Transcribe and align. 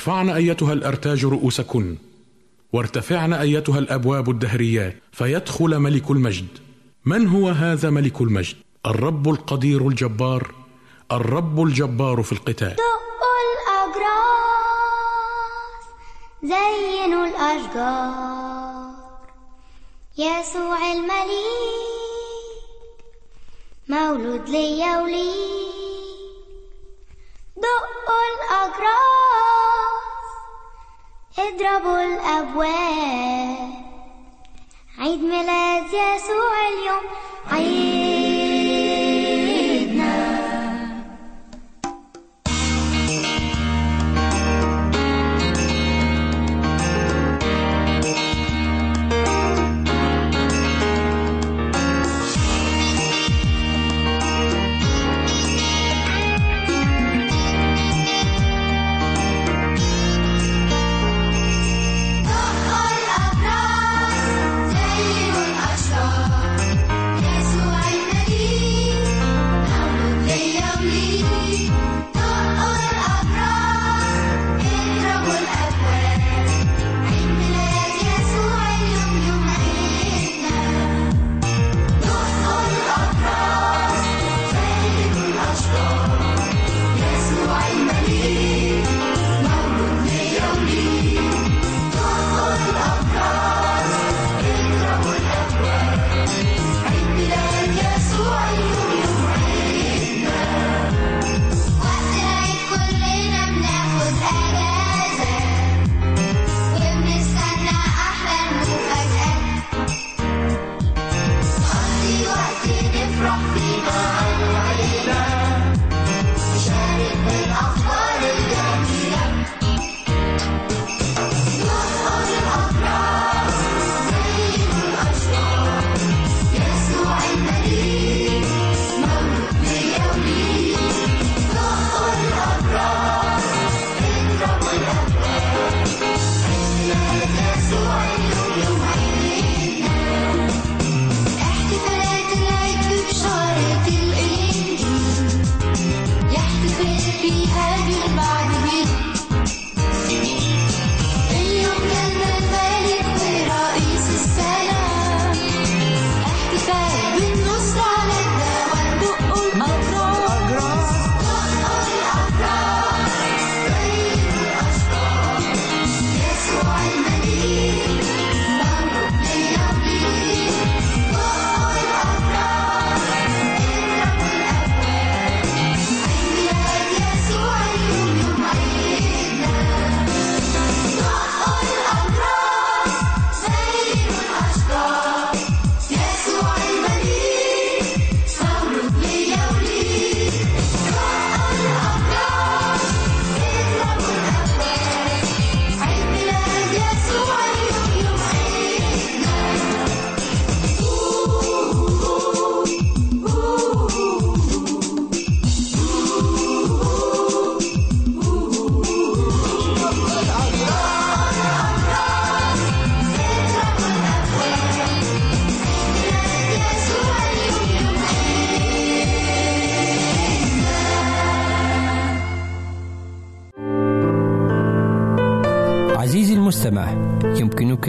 ارفعن 0.00 0.28
أيتها 0.30 0.72
الأرتاج 0.72 1.24
رؤوسكن 1.24 1.96
وارتفعن 2.72 3.32
أيتها 3.32 3.78
الأبواب 3.78 4.30
الدهريات 4.30 4.96
فيدخل 5.12 5.78
ملك 5.78 6.10
المجد. 6.10 6.48
من 7.04 7.28
هو 7.28 7.48
هذا 7.48 7.90
ملك 7.90 8.20
المجد؟ 8.20 8.56
الرب 8.86 9.28
القدير 9.28 9.88
الجبار 9.88 10.54
الرب 11.12 11.62
الجبار 11.62 12.22
في 12.22 12.32
القتال. 12.32 12.76
دقوا 12.76 13.40
الأجراس 13.46 14.24
زينوا 16.42 17.26
الأشجار. 17.26 18.94
يسوع 20.18 20.92
المليك 20.92 21.90
مولود 23.88 24.48
ليا 24.48 25.02
وليك 25.02 26.40
دقوا 27.56 28.24
الأجراس 28.32 29.69
اضربوا 31.39 32.03
الأبواب 32.05 33.69
عيد 34.99 35.23
ميلاد 35.23 35.83
يسوع 35.85 36.67
اليوم 36.67 37.03
عيدنا 37.51 38.08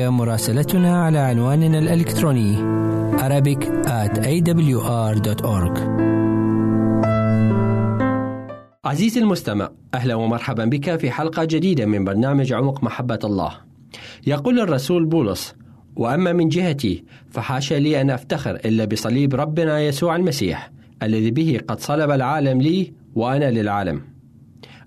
مراسلتنا 0.10 1.04
على 1.04 1.20
عنواننا 1.20 1.80
الإلكتروني 1.80 2.58
Arabic 3.18 3.64
at 3.86 4.18
awr.org 4.18 5.80
عزيزي 8.86 9.20
المستمع 9.20 9.70
أهلا 9.94 10.16
ومرحبا 10.16 10.66
بك 10.66 10.96
في 10.96 11.12
حلقة 11.12 11.46
جديدة 11.46 11.86
من 11.86 12.04
برنامج 12.04 12.54
عمق 12.54 12.84
محبة 12.84 13.20
الله. 13.24 13.52
يقول 14.28 14.60
الرسول 14.60 15.06
بولس 15.06 15.56
وأما 15.96 16.34
من 16.34 16.50
جهتي 16.50 17.04
فحاشا 17.30 17.76
لي 17.76 18.02
أن 18.02 18.10
أفتخر 18.10 18.56
إلا 18.56 18.86
بصليب 18.86 19.36
ربنا 19.36 19.80
يسوع 19.80 20.16
المسيح 20.16 20.72
الذي 21.04 21.32
به 21.32 21.60
قد 21.68 21.80
صلب 21.80 22.12
العالم 22.12 22.62
لي 22.62 22.94
وأنا 23.16 23.52
للعالم. 23.52 24.02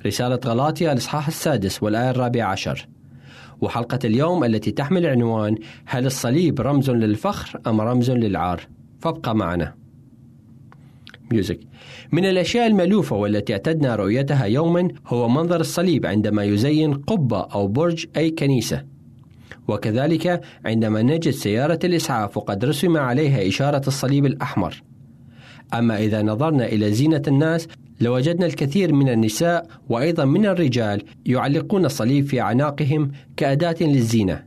رسالة 0.07 0.41
غلاطيا 0.47 0.93
الإصحاح 0.93 1.27
السادس 1.27 1.83
والآية 1.83 2.11
الرابعة 2.11 2.47
عشر. 2.47 2.89
وحلقة 3.65 3.99
اليوم 4.05 4.45
التي 4.45 4.71
تحمل 4.71 5.07
عنوان 5.07 5.57
هل 5.85 6.07
الصليب 6.07 6.61
رمز 6.61 6.91
للفخر 6.91 7.61
أم 7.67 7.81
رمز 7.81 8.11
للعار؟ 8.11 8.61
فابقى 9.01 9.37
معنا. 9.37 9.75
ميوزك 11.33 11.61
من 12.13 12.25
الأشياء 12.27 12.67
المألوفة 12.67 13.17
والتي 13.17 13.53
اعتدنا 13.53 13.97
رؤيتها 13.97 14.45
يوما 14.45 14.89
هو 15.07 15.29
منظر 15.29 15.61
الصليب 15.61 16.07
عندما 16.07 16.45
يزين 16.45 16.95
قبة 16.95 17.41
أو 17.41 17.69
برج 17.69 18.07
أي 18.17 18.31
كنيسة. 18.31 18.85
وكذلك 19.69 20.41
عندما 20.65 21.03
نجد 21.03 21.31
سيارة 21.31 21.79
الإسعاف 21.85 22.37
وقد 22.37 22.65
رسم 22.65 22.97
عليها 22.97 23.49
إشارة 23.49 23.83
الصليب 23.87 24.27
الأحمر. 24.27 24.83
أما 25.75 25.99
إذا 25.99 26.23
نظرنا 26.23 26.67
إلى 26.67 26.93
زينة 26.93 27.23
الناس 27.29 27.69
لوجدنا 28.01 28.47
الكثير 28.47 28.93
من 28.93 29.09
النساء 29.09 29.67
وأيضا 29.89 30.25
من 30.25 30.47
الرجال 30.47 31.03
يعلقون 31.27 31.85
الصليب 31.85 32.27
في 32.27 32.41
أعناقهم 32.41 33.13
كأداة 33.37 33.77
للزينة 33.81 34.45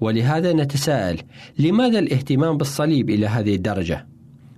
ولهذا 0.00 0.52
نتساءل 0.52 1.18
لماذا 1.58 1.98
الاهتمام 1.98 2.56
بالصليب 2.56 3.10
إلى 3.10 3.26
هذه 3.26 3.54
الدرجة؟ 3.54 4.06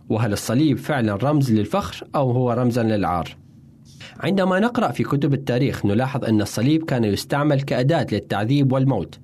وهل 0.08 0.32
الصليب 0.32 0.78
فعلا 0.78 1.14
رمز 1.14 1.52
للفخر 1.52 2.06
أو 2.14 2.30
هو 2.30 2.52
رمزا 2.52 2.82
للعار؟ 2.82 3.36
عندما 4.20 4.60
نقرأ 4.60 4.92
في 4.92 5.02
كتب 5.04 5.34
التاريخ 5.34 5.86
نلاحظ 5.86 6.24
أن 6.24 6.40
الصليب 6.40 6.84
كان 6.84 7.04
يستعمل 7.04 7.62
كأداة 7.62 8.06
للتعذيب 8.12 8.72
والموت 8.72 9.18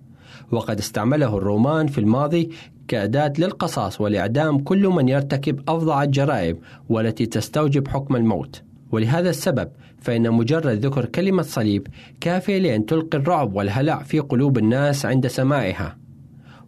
وقد 0.51 0.79
استعمله 0.79 1.37
الرومان 1.37 1.87
في 1.87 1.99
الماضي 1.99 2.51
كأداة 2.89 3.33
للقصاص 3.39 4.01
والإعدام 4.01 4.59
كل 4.59 4.89
من 4.89 5.09
يرتكب 5.09 5.61
أفظع 5.69 6.03
الجرائم 6.03 6.59
والتي 6.89 7.27
تستوجب 7.27 7.89
حكم 7.89 8.17
الموت. 8.17 8.63
ولهذا 8.93 9.31
السبب 9.31 9.69
فإن 10.01 10.31
مجرد 10.31 10.87
ذكر 10.87 11.05
كلمة 11.05 11.43
صليب 11.43 11.87
كافية 12.21 12.59
لأن 12.59 12.87
تلقي 12.87 13.19
الرعب 13.19 13.55
والهلع 13.55 14.03
في 14.03 14.19
قلوب 14.19 14.59
الناس 14.59 15.07
عند 15.07 15.27
سماعها. 15.27 15.97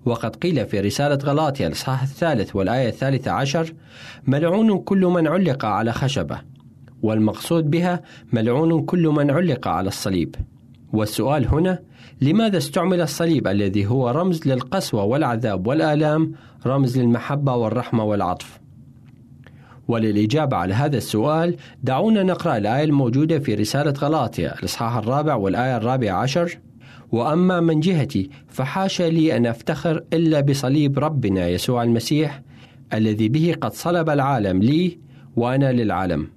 وقد 0.05 0.37
قيل 0.37 0.67
في 0.67 0.81
رسالة 0.81 1.19
غلاطيا 1.25 1.67
الإصحاح 1.67 2.03
الثالث 2.03 2.57
والآية 2.57 2.89
الثالثة 2.89 3.31
عشر 3.31 3.73
ملعون 4.27 4.79
كل 4.79 5.07
من 5.07 5.27
علق 5.27 5.65
على 5.65 5.93
خشبة. 5.93 6.41
والمقصود 7.03 7.71
بها 7.71 8.03
ملعون 8.33 8.85
كل 8.85 9.09
من 9.09 9.31
علق 9.31 9.69
على 9.69 9.89
الصليب. 9.89 10.35
والسؤال 10.93 11.49
هنا 11.49 11.79
لماذا 12.21 12.59
استعمل 12.59 13.01
الصليب 13.01 13.49
الذي 13.49 13.87
هو 13.87 14.11
رمز 14.11 14.49
للقسوة 14.49 15.05
والعذاب 15.05 15.67
والآلام 15.67 16.33
رمز 16.67 16.99
للمحبة 16.99 17.55
والرحمة 17.55 18.05
والعطف؟ 18.05 18.61
وللإجابة 19.89 20.57
على 20.57 20.75
هذا 20.75 20.97
السؤال 20.97 21.57
دعونا 21.83 22.23
نقرأ 22.23 22.57
الآية 22.57 22.85
الموجودة 22.85 23.39
في 23.39 23.55
رسالة 23.55 23.93
غلاطيا 23.93 24.59
الإصحاح 24.59 24.97
الرابع 24.97 25.35
والآية 25.35 25.77
الرابعة 25.77 26.17
عشر. 26.17 26.59
وأما 27.13 27.61
من 27.61 27.81
جهتي 27.81 28.31
فحاشا 28.49 29.03
لي 29.03 29.37
أن 29.37 29.47
أفتخر 29.47 30.05
إلا 30.13 30.41
بصليب 30.41 30.99
ربنا 30.99 31.49
يسوع 31.49 31.83
المسيح 31.83 32.43
الذي 32.95 33.29
به 33.29 33.55
قد 33.61 33.73
صلب 33.73 34.11
العالم 34.11 34.63
لي 34.63 34.99
وأنا 35.37 35.73
للعالم. 35.73 36.29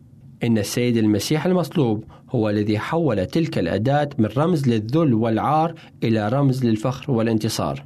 إن 0.43 0.57
السيد 0.57 0.97
المسيح 0.97 1.45
المصلوب 1.45 2.03
هو 2.29 2.49
الذي 2.49 2.79
حول 2.79 3.25
تلك 3.25 3.57
الأداة 3.57 4.09
من 4.17 4.29
رمز 4.37 4.67
للذل 4.67 5.13
والعار 5.13 5.73
إلى 6.03 6.29
رمز 6.29 6.65
للفخر 6.65 7.11
والانتصار. 7.11 7.85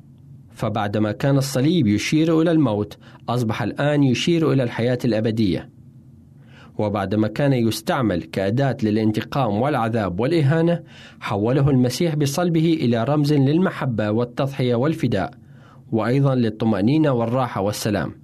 فبعدما 0.52 1.12
كان 1.12 1.38
الصليب 1.38 1.88
يشير 1.88 2.42
إلى 2.42 2.52
الموت 2.52 2.98
أصبح 3.30 3.62
الآن 3.62 4.04
يشير 4.04 4.52
إلى 4.52 4.64
الحياة 4.64 4.98
الأبدية. 5.06 5.70
وبعدما 6.78 7.28
كان 7.28 7.54
يستعمل 7.54 8.24
كأداة 8.24 8.78
للانتقام 8.84 9.62
والعذاب 9.62 10.20
والإهانة 10.20 10.84
حوله 11.20 11.70
المسيح 11.70 12.16
بصلبه 12.16 12.78
إلى 12.82 13.04
رمز 13.04 13.34
للمحبة 13.34 14.12
والتضحية 14.12 14.76
والفداء 14.76 15.34
وأيضا 15.92 16.36
للطمأنينة 16.36 17.12
والراحة 17.12 17.62
والسلام. 17.62 18.16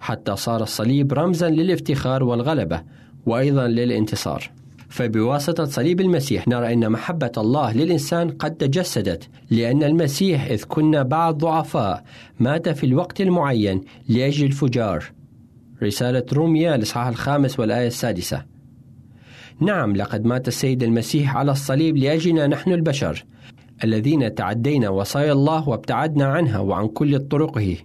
حتى 0.00 0.36
صار 0.36 0.62
الصليب 0.62 1.12
رمزا 1.12 1.50
للافتخار 1.50 2.24
والغلبة 2.24 2.82
وأيضا 3.26 3.68
للانتصار. 3.68 4.50
فبواسطة 4.88 5.64
صليب 5.64 6.00
المسيح 6.00 6.48
نرى 6.48 6.72
أن 6.72 6.92
محبة 6.92 7.32
الله 7.38 7.72
للإنسان 7.72 8.30
قد 8.30 8.54
تجسدت 8.54 9.28
لأن 9.50 9.82
المسيح 9.82 10.44
إذ 10.44 10.64
كنا 10.64 11.02
بعد 11.02 11.38
ضعفاء 11.38 12.04
مات 12.40 12.68
في 12.68 12.86
الوقت 12.86 13.20
المعين 13.20 13.80
لأجل 14.08 14.46
الفجار. 14.46 15.04
رسالة 15.82 16.24
روميا 16.32 16.74
الإصحاح 16.74 17.06
الخامس 17.06 17.60
والآية 17.60 17.86
السادسة. 17.86 18.44
نعم 19.60 19.96
لقد 19.96 20.24
مات 20.24 20.48
السيد 20.48 20.82
المسيح 20.82 21.36
على 21.36 21.52
الصليب 21.52 21.96
لأجلنا 21.96 22.46
نحن 22.46 22.72
البشر 22.72 23.24
الذين 23.84 24.34
تعدينا 24.34 24.88
وصايا 24.88 25.32
الله 25.32 25.68
وابتعدنا 25.68 26.26
عنها 26.26 26.58
وعن 26.58 26.88
كل 26.88 27.18
طرقه. 27.18 27.76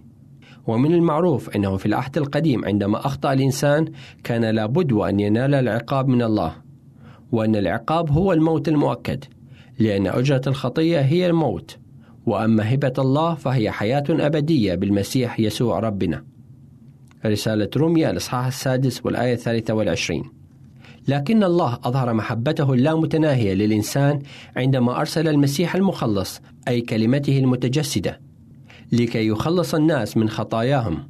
ومن 0.66 0.94
المعروف 0.94 1.56
أنه 1.56 1.76
في 1.76 1.86
العهد 1.86 2.18
القديم 2.18 2.64
عندما 2.64 3.06
أخطأ 3.06 3.32
الإنسان 3.32 3.92
كان 4.24 4.44
لابد 4.44 4.92
وأن 4.92 5.20
ينال 5.20 5.54
العقاب 5.54 6.08
من 6.08 6.22
الله. 6.22 6.61
وأن 7.32 7.56
العقاب 7.56 8.10
هو 8.10 8.32
الموت 8.32 8.68
المؤكد 8.68 9.24
لأن 9.78 10.06
أجرة 10.06 10.42
الخطية 10.46 11.00
هي 11.00 11.26
الموت 11.26 11.78
وأما 12.26 12.74
هبة 12.74 12.92
الله 12.98 13.34
فهي 13.34 13.70
حياة 13.70 14.04
أبدية 14.10 14.74
بالمسيح 14.74 15.40
يسوع 15.40 15.78
ربنا. 15.78 16.24
رسالة 17.26 17.70
روميا 17.76 18.10
الإصحاح 18.10 18.46
السادس 18.46 19.06
والآية 19.06 19.32
الثالثة 19.32 19.74
والعشرين. 19.74 20.24
لكن 21.08 21.44
الله 21.44 21.78
أظهر 21.84 22.14
محبته 22.14 22.72
اللامتناهية 22.72 23.54
للإنسان 23.54 24.22
عندما 24.56 25.00
أرسل 25.00 25.28
المسيح 25.28 25.74
المخلص 25.74 26.40
أي 26.68 26.80
كلمته 26.80 27.38
المتجسدة 27.38 28.20
لكي 28.92 29.26
يخلص 29.26 29.74
الناس 29.74 30.16
من 30.16 30.28
خطاياهم. 30.28 31.08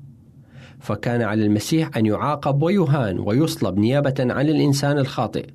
فكان 0.81 1.23
على 1.23 1.45
المسيح 1.45 1.97
أن 1.97 2.07
يعاقب 2.07 2.63
ويهان 2.63 3.19
ويصلب 3.19 3.79
نيابة 3.79 4.15
عن 4.19 4.49
الإنسان 4.49 4.99
الخاطئ. 4.99 5.47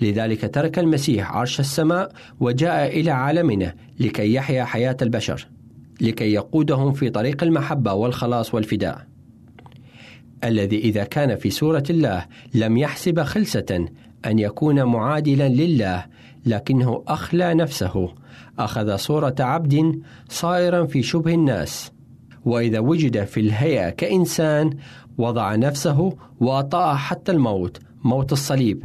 لذلك 0.00 0.54
ترك 0.54 0.78
المسيح 0.78 1.32
عرش 1.32 1.60
السماء 1.60 2.12
وجاء 2.40 3.00
إلى 3.00 3.10
عالمنا 3.10 3.74
لكي 4.00 4.34
يحيا 4.34 4.64
حياة 4.64 4.96
البشر 5.02 5.48
لكي 6.00 6.32
يقودهم 6.32 6.92
في 6.92 7.10
طريق 7.10 7.42
المحبة 7.42 7.92
والخلاص 7.92 8.54
والفداء. 8.54 9.06
الذي 10.44 10.78
إذا 10.78 11.04
كان 11.04 11.36
في 11.36 11.50
صورة 11.50 11.82
الله 11.90 12.26
لم 12.54 12.76
يحسب 12.76 13.22
خلسة 13.22 13.88
أن 14.26 14.38
يكون 14.38 14.84
معادلا 14.84 15.48
لله 15.48 16.06
لكنه 16.46 17.04
أخلى 17.08 17.54
نفسه 17.54 18.08
أخذ 18.58 18.96
صورة 18.96 19.34
عبد 19.40 20.02
صائرا 20.28 20.86
في 20.86 21.02
شبه 21.02 21.34
الناس. 21.34 21.92
وإذا 22.44 22.78
وجد 22.78 23.24
في 23.24 23.40
الهيئة 23.40 23.90
كإنسان 23.90 24.70
وضع 25.18 25.54
نفسه 25.54 26.16
وأطاع 26.40 26.96
حتى 26.96 27.32
الموت 27.32 27.80
موت 28.04 28.32
الصليب. 28.32 28.82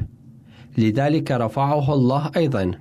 لذلك 0.78 1.32
رفعه 1.32 1.94
الله 1.94 2.32
أيضا 2.38 2.72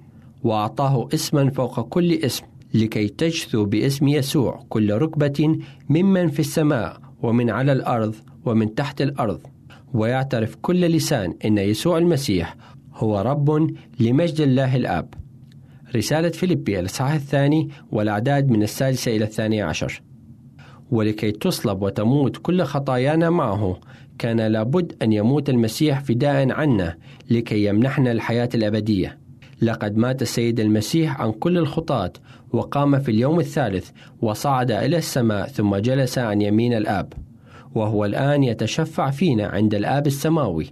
وأعطاه 0.45 1.09
اسما 1.15 1.51
فوق 1.51 1.81
كل 1.81 2.13
اسم 2.13 2.45
لكي 2.75 3.09
تجثو 3.09 3.65
باسم 3.65 4.09
يسوع 4.09 4.65
كل 4.69 4.93
ركبة 4.95 5.59
ممن 5.89 6.29
في 6.29 6.41
السماء 6.41 6.97
ومن 7.23 7.51
على 7.51 7.73
الأرض 7.73 8.15
ومن 8.45 8.75
تحت 8.75 9.03
الأرض. 9.03 9.41
ويعترف 9.95 10.57
كل 10.63 10.81
لسان 10.81 11.35
أن 11.45 11.59
يسوع 11.59 11.99
المسيح 11.99 12.57
هو 12.95 13.21
رب 13.21 13.75
لمجد 14.01 14.41
الله 14.41 14.77
الآب. 14.77 15.15
رسالة 15.97 16.29
فيليبي 16.29 16.81
الإصحاح 16.81 17.13
الثاني 17.13 17.69
والأعداد 17.93 18.51
من 18.51 18.63
السادسة 18.63 19.17
إلى 19.17 19.25
الثانية 19.25 19.65
عشر. 19.65 20.03
ولكي 20.91 21.31
تصلب 21.31 21.83
وتموت 21.83 22.37
كل 22.37 22.63
خطايانا 22.63 23.31
معه 23.31 23.81
كان 24.19 24.41
لابد 24.41 24.93
أن 25.03 25.13
يموت 25.13 25.51
المسيح 25.51 26.01
فداء 26.01 26.53
عنا 26.53 26.97
لكي 27.31 27.65
يمنحنا 27.65 28.13
الحياة 28.13 28.49
الأبدية. 28.55 29.19
لقد 29.63 29.97
مات 29.97 30.23
السيد 30.23 30.61
المسيح 30.61 31.21
عن 31.21 31.33
كل 31.33 31.59
الخطاة 31.59 32.13
وقام 32.53 32.99
في 32.99 33.11
اليوم 33.11 33.41
الثالث 33.41 33.91
وصعد 34.23 34.71
إلى 34.71 34.97
السماء 34.97 35.47
ثم 35.47 35.77
جلس 35.77 36.19
عن 36.19 36.43
يمين 36.43 36.75
الآب. 36.75 37.13
وهو 37.75 38.05
الآن 38.05 38.45
يتشفع 38.45 39.11
فينا 39.11 39.47
عند 39.47 39.75
الآب 39.75 40.07
السماوي 40.07 40.67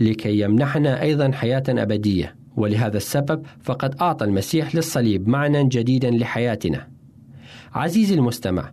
لكي 0.00 0.40
يمنحنا 0.40 1.02
أيضا 1.02 1.30
حياة 1.32 1.64
أبدية. 1.68 2.34
ولهذا 2.56 2.96
السبب 2.96 3.42
فقد 3.62 3.94
أعطى 4.00 4.24
المسيح 4.24 4.74
للصليب 4.74 5.28
معنى 5.28 5.68
جديدا 5.68 6.10
لحياتنا. 6.10 6.88
عزيزي 7.74 8.14
المستمع 8.14 8.70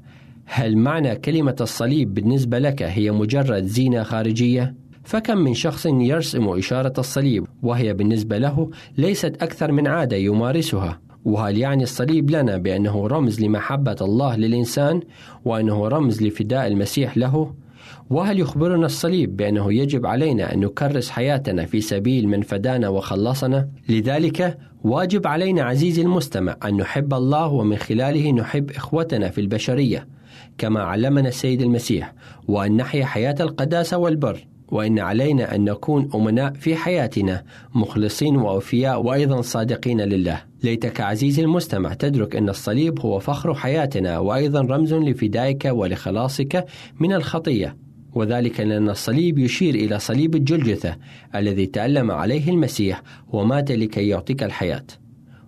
هل 0.49 0.77
معنى 0.77 1.15
كلمة 1.15 1.55
الصليب 1.61 2.13
بالنسبة 2.13 2.59
لك 2.59 2.83
هي 2.83 3.11
مجرد 3.11 3.63
زينة 3.63 4.03
خارجية؟ 4.03 4.75
فكم 5.03 5.37
من 5.37 5.53
شخص 5.53 5.85
يرسم 5.85 6.49
إشارة 6.49 6.93
الصليب 6.97 7.45
وهي 7.63 7.93
بالنسبة 7.93 8.37
له 8.37 8.69
ليست 8.97 9.43
أكثر 9.43 9.71
من 9.71 9.87
عادة 9.87 10.17
يمارسها 10.17 10.99
وهل 11.25 11.57
يعني 11.57 11.83
الصليب 11.83 12.31
لنا 12.31 12.57
بأنه 12.57 13.07
رمز 13.07 13.41
لمحبة 13.41 13.95
الله 14.01 14.35
للإنسان 14.35 15.01
وأنه 15.45 15.87
رمز 15.87 16.23
لفداء 16.23 16.67
المسيح 16.67 17.17
له؟ 17.17 17.53
وهل 18.09 18.39
يخبرنا 18.39 18.85
الصليب 18.85 19.37
بأنه 19.37 19.73
يجب 19.73 20.05
علينا 20.05 20.53
أن 20.53 20.59
نكرس 20.59 21.09
حياتنا 21.09 21.65
في 21.65 21.81
سبيل 21.81 22.27
من 22.27 22.41
فدانا 22.41 22.89
وخلصنا؟ 22.89 23.69
لذلك 23.89 24.57
واجب 24.83 25.27
علينا 25.27 25.63
عزيزي 25.63 26.01
المستمع 26.01 26.57
أن 26.65 26.77
نحب 26.77 27.13
الله 27.13 27.47
ومن 27.47 27.77
خلاله 27.77 28.31
نحب 28.31 28.71
إخوتنا 28.71 29.29
في 29.29 29.41
البشرية 29.41 30.07
كما 30.57 30.81
علمنا 30.81 31.27
السيد 31.27 31.61
المسيح 31.61 32.13
وأن 32.47 32.77
نحيا 32.77 33.05
حياة 33.05 33.35
القداسة 33.39 33.97
والبر 33.97 34.47
وإن 34.71 34.99
علينا 34.99 35.55
أن 35.55 35.63
نكون 35.63 36.09
أمناء 36.15 36.53
في 36.53 36.75
حياتنا 36.75 37.43
مخلصين 37.75 38.35
وأوفياء 38.35 39.01
وأيضا 39.01 39.41
صادقين 39.41 40.01
لله. 40.01 40.41
ليتك 40.63 41.01
عزيزي 41.01 41.41
المستمع 41.41 41.93
تدرك 41.93 42.35
أن 42.35 42.49
الصليب 42.49 42.99
هو 42.99 43.19
فخر 43.19 43.53
حياتنا 43.53 44.19
وأيضا 44.19 44.61
رمز 44.61 44.93
لفدائك 44.93 45.65
ولخلاصك 45.65 46.65
من 46.99 47.13
الخطية. 47.13 47.77
وذلك 48.13 48.59
لأن 48.59 48.89
الصليب 48.89 49.37
يشير 49.37 49.75
إلى 49.75 49.99
صليب 49.99 50.35
الجلجثة 50.35 50.95
الذي 51.35 51.65
تألم 51.65 52.11
عليه 52.11 52.49
المسيح 52.49 53.01
ومات 53.27 53.71
لكي 53.71 54.07
يعطيك 54.07 54.43
الحياة. 54.43 54.85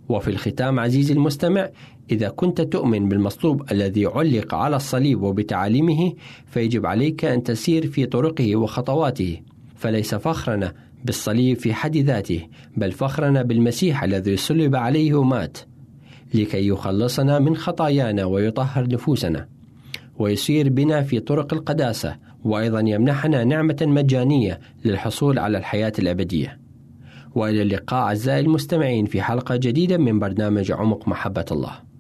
وفي 0.10 0.28
الختام 0.28 0.80
عزيزي 0.80 1.14
المستمع 1.14 1.70
إذا 2.12 2.30
كنت 2.30 2.62
تؤمن 2.62 3.10
بالمصلوب 3.10 3.72
الذي 3.72 4.06
علق 4.06 4.56
على 4.56 4.76
الصليب 4.76 5.22
وبتعاليمه 5.22 6.14
فيجب 6.46 6.86
عليك 6.86 7.26
أن 7.26 7.44
تسير 7.44 7.88
في 7.88 8.06
طرقه 8.06 8.56
وخطواته. 8.56 9.42
فليس 9.76 10.16
فخرنا 10.16 10.74
بالصليب 11.06 11.58
في 11.58 11.74
حد 11.74 11.98
ذاته 11.98 12.48
بل 12.78 12.92
فخرنا 12.92 13.42
بالمسيح 13.42 14.04
الذي 14.04 14.38
صلب 14.38 14.76
عليه 14.76 15.14
ومات 15.14 15.58
لكي 16.34 16.68
يخلصنا 16.68 17.40
من 17.40 17.56
خطايانا 17.56 18.26
ويطهر 18.26 18.88
نفوسنا. 18.88 19.48
ويسير 20.20 20.70
بنا 20.70 21.02
في 21.02 21.20
طرق 21.20 21.54
القداسة 21.54 22.16
وأيضا 22.44 22.80
يمنحنا 22.80 23.44
نعمة 23.44 23.78
مجانية 23.82 24.60
للحصول 24.86 25.40
على 25.40 25.58
الحياة 25.58 25.94
الأبدية. 26.00 26.60
وإلى 27.36 27.62
اللقاء 27.62 28.00
أعزائي 28.02 28.40
المستمعين 28.40 29.06
في 29.06 29.22
حلقة 29.22 29.56
جديدة 29.56 29.98
من 29.98 30.20
برنامج 30.20 30.72
عمق 30.72 31.08
محبة 31.08 31.46
الله. 31.52 31.89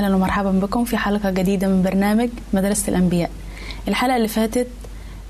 أهلا 0.00 0.14
ومرحبا 0.14 0.50
بكم 0.50 0.84
في 0.84 0.96
حلقة 0.96 1.30
جديدة 1.30 1.68
من 1.68 1.82
برنامج 1.82 2.28
مدرسة 2.52 2.88
الأنبياء. 2.88 3.30
الحلقة 3.88 4.16
اللي 4.16 4.28
فاتت 4.28 4.66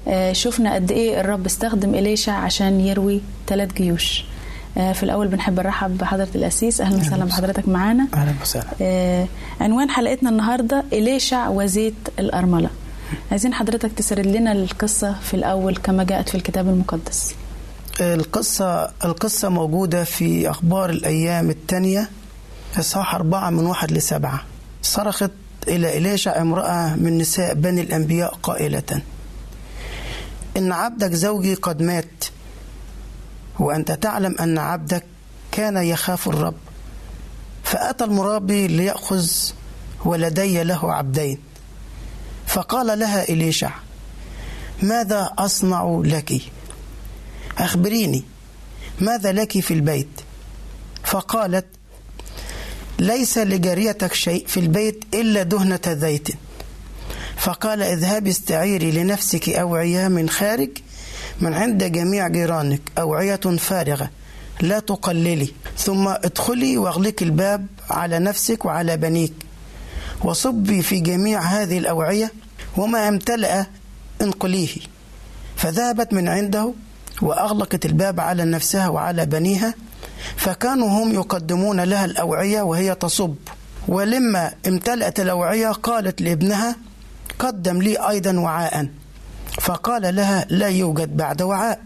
آه، 0.08 0.32
شفنا 0.32 0.74
قد 0.74 0.90
إيه 0.92 1.20
الرب 1.20 1.46
استخدم 1.46 1.94
إليشع 1.94 2.32
عشان 2.32 2.80
يروي 2.80 3.20
ثلاث 3.46 3.72
جيوش. 3.72 4.24
آه، 4.78 4.92
في 4.92 5.02
الأول 5.02 5.28
بنحب 5.28 5.60
نرحب 5.60 5.98
بحضرة 5.98 6.28
الأسيس 6.34 6.80
أهلا 6.80 6.96
وسهلا 6.96 7.24
بحضرتك 7.24 7.68
معانا. 7.68 8.06
أهلا 8.14 8.32
وسهلا. 8.42 8.66
آه، 8.80 9.26
عنوان 9.60 9.90
حلقتنا 9.90 10.30
النهاردة 10.30 10.84
إليشع 10.92 11.48
وزيت 11.48 11.94
الأرملة. 12.18 12.70
عايزين 13.30 13.54
حضرتك 13.54 13.92
تسرد 13.92 14.26
لنا 14.26 14.52
القصة 14.52 15.14
في 15.22 15.34
الأول 15.34 15.76
كما 15.76 16.04
جاءت 16.04 16.28
في 16.28 16.34
الكتاب 16.34 16.68
المقدس. 16.68 17.34
القصة 18.00 18.90
القصة 19.04 19.48
موجودة 19.48 20.04
في 20.04 20.50
أخبار 20.50 20.90
الأيام 20.90 21.50
الثانية 21.50 22.08
إصحاح 22.78 23.14
أربعة 23.14 23.50
من 23.50 23.66
واحد 23.66 23.92
لسبعة. 23.92 24.40
صرخت 24.82 25.30
إلى 25.68 25.98
إليشع 25.98 26.40
امرأة 26.40 26.94
من 26.94 27.18
نساء 27.18 27.54
بني 27.54 27.80
الأنبياء 27.80 28.34
قائلة 28.42 29.02
إن 30.56 30.72
عبدك 30.72 31.12
زوجي 31.12 31.54
قد 31.54 31.82
مات 31.82 32.24
وأنت 33.58 33.92
تعلم 33.92 34.36
أن 34.40 34.58
عبدك 34.58 35.04
كان 35.52 35.76
يخاف 35.76 36.28
الرب 36.28 36.54
فأتى 37.64 38.04
المرابي 38.04 38.66
ليأخذ 38.66 39.30
ولدي 40.04 40.62
له 40.62 40.92
عبدين. 40.92 41.38
فقال 42.46 42.98
لها 42.98 43.28
إليشع 43.28 43.70
ماذا 44.82 45.30
أصنع 45.38 46.00
لك؟ 46.04 46.42
أخبريني 47.58 48.24
ماذا 49.00 49.32
لك 49.32 49.60
في 49.60 49.74
البيت؟ 49.74 50.20
فقالت 51.04 51.66
ليس 53.00 53.38
لجاريتك 53.38 54.14
شيء 54.14 54.46
في 54.46 54.60
البيت 54.60 55.04
إلا 55.14 55.42
دهنة 55.42 55.80
زيت 55.86 56.28
فقال 57.36 57.82
اذهبي 57.82 58.30
استعيري 58.30 58.90
لنفسك 58.90 59.48
أوعية 59.48 60.08
من 60.08 60.28
خارج 60.28 60.70
من 61.40 61.54
عند 61.54 61.84
جميع 61.84 62.28
جيرانك 62.28 62.80
أوعية 62.98 63.36
فارغة 63.36 64.10
لا 64.60 64.78
تقللي. 64.78 65.52
ثم 65.78 66.08
ادخلي 66.08 66.78
واغلقي 66.78 67.24
الباب 67.24 67.66
على 67.90 68.18
نفسك 68.18 68.64
وعلى 68.64 68.96
بنيك. 68.96 69.32
وصبي 70.24 70.82
في 70.82 71.00
جميع 71.00 71.40
هذه 71.40 71.78
الأوعية 71.78 72.32
وما 72.76 73.08
امتلأ 73.08 73.66
انقليه. 74.22 74.76
فذهبت 75.56 76.12
من 76.12 76.28
عنده 76.28 76.72
وأغلقت 77.22 77.86
الباب 77.86 78.20
على 78.20 78.44
نفسها 78.44 78.88
وعلى 78.88 79.26
بنيها 79.26 79.74
فكانوا 80.36 80.88
هم 80.88 81.12
يقدمون 81.12 81.80
لها 81.80 82.04
الأوعية 82.04 82.62
وهي 82.62 82.94
تصب. 82.94 83.34
ولما 83.88 84.52
امتلأت 84.68 85.20
الأوعية 85.20 85.68
قالت 85.68 86.20
لابنها 86.20 86.76
قدم 87.38 87.82
لي 87.82 88.08
أيضا 88.08 88.38
وعاء 88.38 88.88
فقال 89.60 90.14
لها 90.14 90.46
لا 90.50 90.68
يوجد 90.68 91.16
بعد 91.16 91.42
وعاء. 91.42 91.80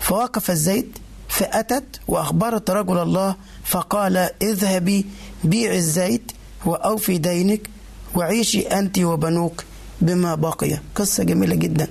فوقف 0.00 0.50
الزيت 0.50 0.98
فأتت 1.28 2.00
وأخبرت 2.08 2.70
رجل 2.70 2.98
الله 2.98 3.36
فقال 3.64 4.16
اذهبي 4.42 5.06
بيع 5.44 5.74
الزيت 5.74 6.32
وأوفي 6.66 7.18
دينك 7.18 7.70
وعيشي 8.14 8.60
أنت 8.60 8.98
وبنوك 8.98 9.64
بما 10.00 10.34
بقي. 10.34 10.78
قصة 10.94 11.24
جميلة 11.24 11.54
جدا. 11.54 11.86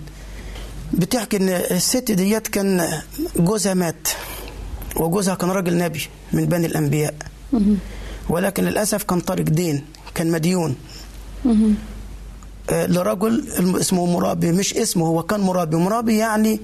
بتحكي 0.94 1.38
إن 1.38 1.50
الست 1.50 2.12
ديت 2.12 2.48
كان 2.48 3.02
جوزها 3.36 3.74
مات. 3.74 4.08
وجوزها 5.00 5.36
كان 5.36 5.50
راجل 5.50 5.78
نبي 5.78 6.02
من 6.34 6.46
بني 6.46 6.66
الأنبياء. 6.68 7.14
ولكن 8.30 8.64
للأسف 8.64 9.04
كان 9.04 9.20
طارق 9.20 9.44
دين 9.44 9.84
كان 10.16 10.32
مديون. 10.32 10.76
آه، 12.70 12.86
لرجل 12.86 13.48
اسمه 13.80 14.06
مرابي 14.06 14.52
مش 14.52 14.74
اسمه 14.74 15.06
هو 15.08 15.24
كان 15.24 15.40
مرابي. 15.40 15.78
مرابي 15.78 16.18
يعني 16.18 16.60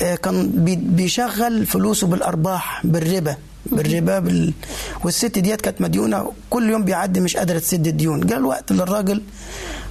آه، 0.00 0.14
كان 0.14 0.48
بي- 0.64 0.76
بيشغل 0.76 1.66
فلوسه 1.66 2.06
بالأرباح 2.06 2.86
بالربا 2.86 3.36
بالربا 3.66 4.18
بال... 4.18 4.52
والست 5.04 5.38
ديت 5.38 5.60
كانت 5.60 5.80
مديونة. 5.80 6.32
كل 6.50 6.70
يوم 6.70 6.84
بيعدي 6.84 7.20
مش 7.20 7.36
قادرة 7.36 7.58
تسد 7.58 7.86
الديون. 7.86 8.20
جاء 8.26 8.38
الوقت 8.38 8.72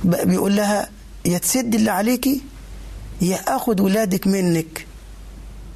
بقى 0.04 0.26
بيقول 0.26 0.56
لها 0.56 0.90
يا 1.26 1.38
تسد 1.38 1.76
اللي 1.76 1.92
عليكي 1.92 2.42
يا 3.22 3.36
اخد 3.56 3.80
ولادك 3.80 4.28
منك 4.28 4.86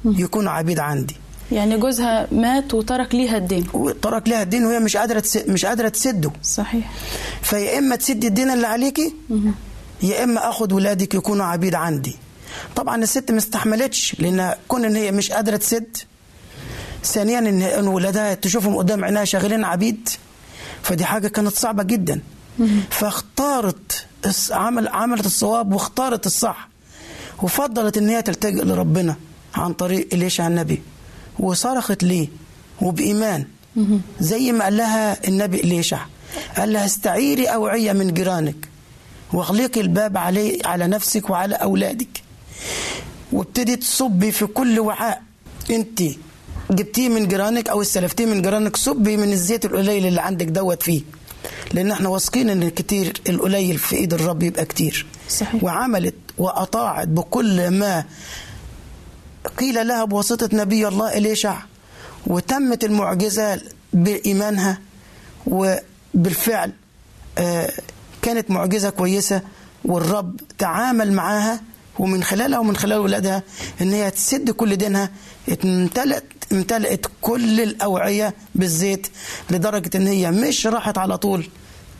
يكونوا 0.04 0.52
عبيد 0.52 0.78
عندي. 0.78 1.16
يعني 1.52 1.76
جوزها 1.78 2.28
مات 2.32 2.74
وترك 2.74 3.14
ليها 3.14 3.36
الدين. 3.36 3.66
وترك 3.72 4.28
لها 4.28 4.42
الدين 4.42 4.66
وهي 4.66 4.80
مش 4.80 4.96
قادرة 4.96 5.20
تس... 5.20 5.36
مش 5.36 5.64
قادرة 5.64 5.88
تسده. 5.88 6.30
صحيح. 6.42 6.92
فيا 7.42 7.78
إما 7.78 7.96
تسدي 7.96 8.26
الدين 8.26 8.50
اللي 8.50 8.66
عليكي 8.66 9.14
يا 10.02 10.24
إما 10.24 10.50
اخد 10.50 10.72
ولادك 10.72 11.14
يكونوا 11.14 11.46
عبيد 11.46 11.74
عندي. 11.74 12.16
طبعا 12.76 13.02
الست 13.02 13.30
ما 13.30 13.38
استحملتش 13.38 14.16
لأن 14.18 14.54
كون 14.68 14.84
إن 14.84 14.96
هي 14.96 15.12
مش 15.12 15.30
قادرة 15.32 15.56
تسد 15.56 15.96
ثانيا 17.04 17.38
إن 17.38 17.62
إن 17.62 17.88
ولادها 17.88 18.34
تشوفهم 18.34 18.76
قدام 18.76 19.04
عينها 19.04 19.24
شغالين 19.24 19.64
عبيد 19.64 20.08
فدي 20.82 21.04
حاجة 21.04 21.28
كانت 21.28 21.56
صعبة 21.56 21.82
جدا. 21.82 22.20
فاختارت 22.90 24.06
عمل 24.50 24.88
عملت 24.88 25.26
الصواب 25.26 25.72
واختارت 25.72 26.26
الصح 26.26 26.68
وفضلت 27.42 27.98
إن 27.98 28.08
هي 28.08 28.22
تلتجئ 28.22 28.64
لربنا 28.64 29.16
عن 29.54 29.72
طريق 29.72 30.08
اليشع 30.12 30.46
النبي. 30.46 30.82
وصرخت 31.38 32.02
ليه؟ 32.02 32.28
وبإيمان. 32.82 33.44
زي 34.20 34.52
ما 34.52 34.64
قال 34.64 34.76
لها 34.76 35.28
النبي 35.28 35.60
إليشع. 35.60 36.00
قال 36.56 36.72
لها 36.72 36.86
استعيري 36.86 37.46
أوعية 37.46 37.92
من 37.92 38.14
جيرانك 38.14 38.68
واغلقي 39.32 39.80
الباب 39.80 40.16
علي 40.16 40.58
على 40.64 40.86
نفسك 40.86 41.30
وعلى 41.30 41.54
أولادك. 41.54 42.22
وابتدي 43.32 43.76
تصبي 43.76 44.32
في 44.32 44.46
كل 44.46 44.80
وعاء. 44.80 45.22
انت 45.70 46.02
جبتيه 46.70 47.08
من 47.08 47.28
جيرانك 47.28 47.68
أو 47.68 47.82
استلفتيه 47.82 48.26
من 48.26 48.42
جيرانك 48.42 48.76
صبي 48.76 49.16
من 49.16 49.32
الزيت 49.32 49.64
القليل 49.64 50.06
اللي 50.06 50.20
عندك 50.20 50.46
دوت 50.46 50.82
فيه. 50.82 51.02
لأن 51.72 51.90
إحنا 51.90 52.08
واثقين 52.08 52.50
إن 52.50 52.62
الكتير 52.62 53.20
القليل 53.28 53.78
في 53.78 53.96
إيد 53.96 54.14
الرب 54.14 54.42
يبقى 54.42 54.64
كتير. 54.64 55.06
صحيح. 55.28 55.64
وعملت 55.64 56.14
وأطاعت 56.38 57.08
بكل 57.08 57.70
ما 57.70 58.04
قيل 59.58 59.86
لها 59.88 60.04
بواسطة 60.04 60.48
نبي 60.56 60.88
الله 60.88 61.16
إليشع 61.16 61.56
وتمت 62.26 62.84
المعجزة 62.84 63.60
بإيمانها 63.92 64.78
وبالفعل 65.46 66.72
آه، 67.38 67.72
كانت 68.22 68.50
معجزة 68.50 68.90
كويسة 68.90 69.40
والرب 69.84 70.40
تعامل 70.58 71.12
معاها 71.12 71.60
ومن 71.98 72.22
خلالها 72.24 72.58
ومن 72.58 72.76
خلال 72.76 72.98
ولادها 72.98 73.42
إن 73.80 73.92
هي 73.92 74.10
تسد 74.10 74.50
كل 74.50 74.76
دينها 74.76 75.10
امتلأت 75.64 76.24
امتلأت 76.52 77.06
كل 77.22 77.60
الأوعية 77.60 78.34
بالزيت 78.54 79.06
لدرجة 79.50 79.96
إن 79.96 80.06
هي 80.06 80.30
مش 80.30 80.66
راحت 80.66 80.98
على 80.98 81.18
طول 81.18 81.48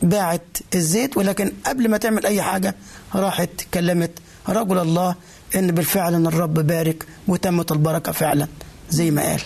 باعت 0.01 0.57
الزيت 0.75 1.17
ولكن 1.17 1.51
قبل 1.65 1.89
ما 1.89 1.97
تعمل 1.97 2.25
أي 2.25 2.41
حاجة 2.41 2.75
راحت 3.15 3.49
كلمت 3.73 4.11
رجل 4.49 4.77
الله 4.77 5.15
إن 5.55 5.71
بالفعل 5.71 6.13
إن 6.13 6.27
الرب 6.27 6.53
بارك 6.53 7.05
وتمت 7.27 7.71
البركة 7.71 8.11
فعلا 8.11 8.47
زي 8.89 9.11
ما 9.11 9.21
قال. 9.21 9.41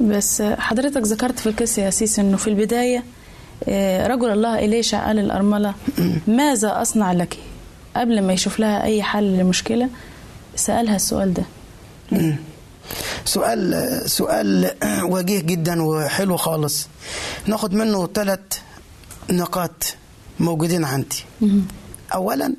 بس 0.00 0.42
حضرتك 0.42 1.02
ذكرت 1.02 1.38
في 1.38 1.46
القصة 1.46 1.82
يا 1.82 1.90
سيس 1.90 2.18
إنه 2.18 2.36
في 2.36 2.46
البداية 2.50 3.04
آه، 3.68 4.06
رجل 4.06 4.30
الله 4.30 4.58
إليشع 4.58 5.06
قال 5.06 5.18
الأرملة 5.18 5.74
ماذا 6.26 6.82
أصنع 6.82 7.12
لك؟ 7.12 7.36
قبل 7.96 8.22
ما 8.22 8.32
يشوف 8.32 8.60
لها 8.60 8.82
أي 8.84 9.02
حل 9.02 9.38
لمشكلة 9.38 9.88
سألها 10.56 10.96
السؤال 10.96 11.34
ده. 11.34 11.42
سؤال 13.24 14.00
سؤال 14.10 14.70
وجيه 15.12 15.40
جدا 15.40 15.82
وحلو 15.82 16.36
خالص. 16.36 16.88
ناخد 17.46 17.74
منه 17.74 18.06
ثلاث 18.06 18.40
نقاط 19.30 19.96
موجودين 20.40 20.84
عندي. 20.84 21.24
اولا 22.14 22.54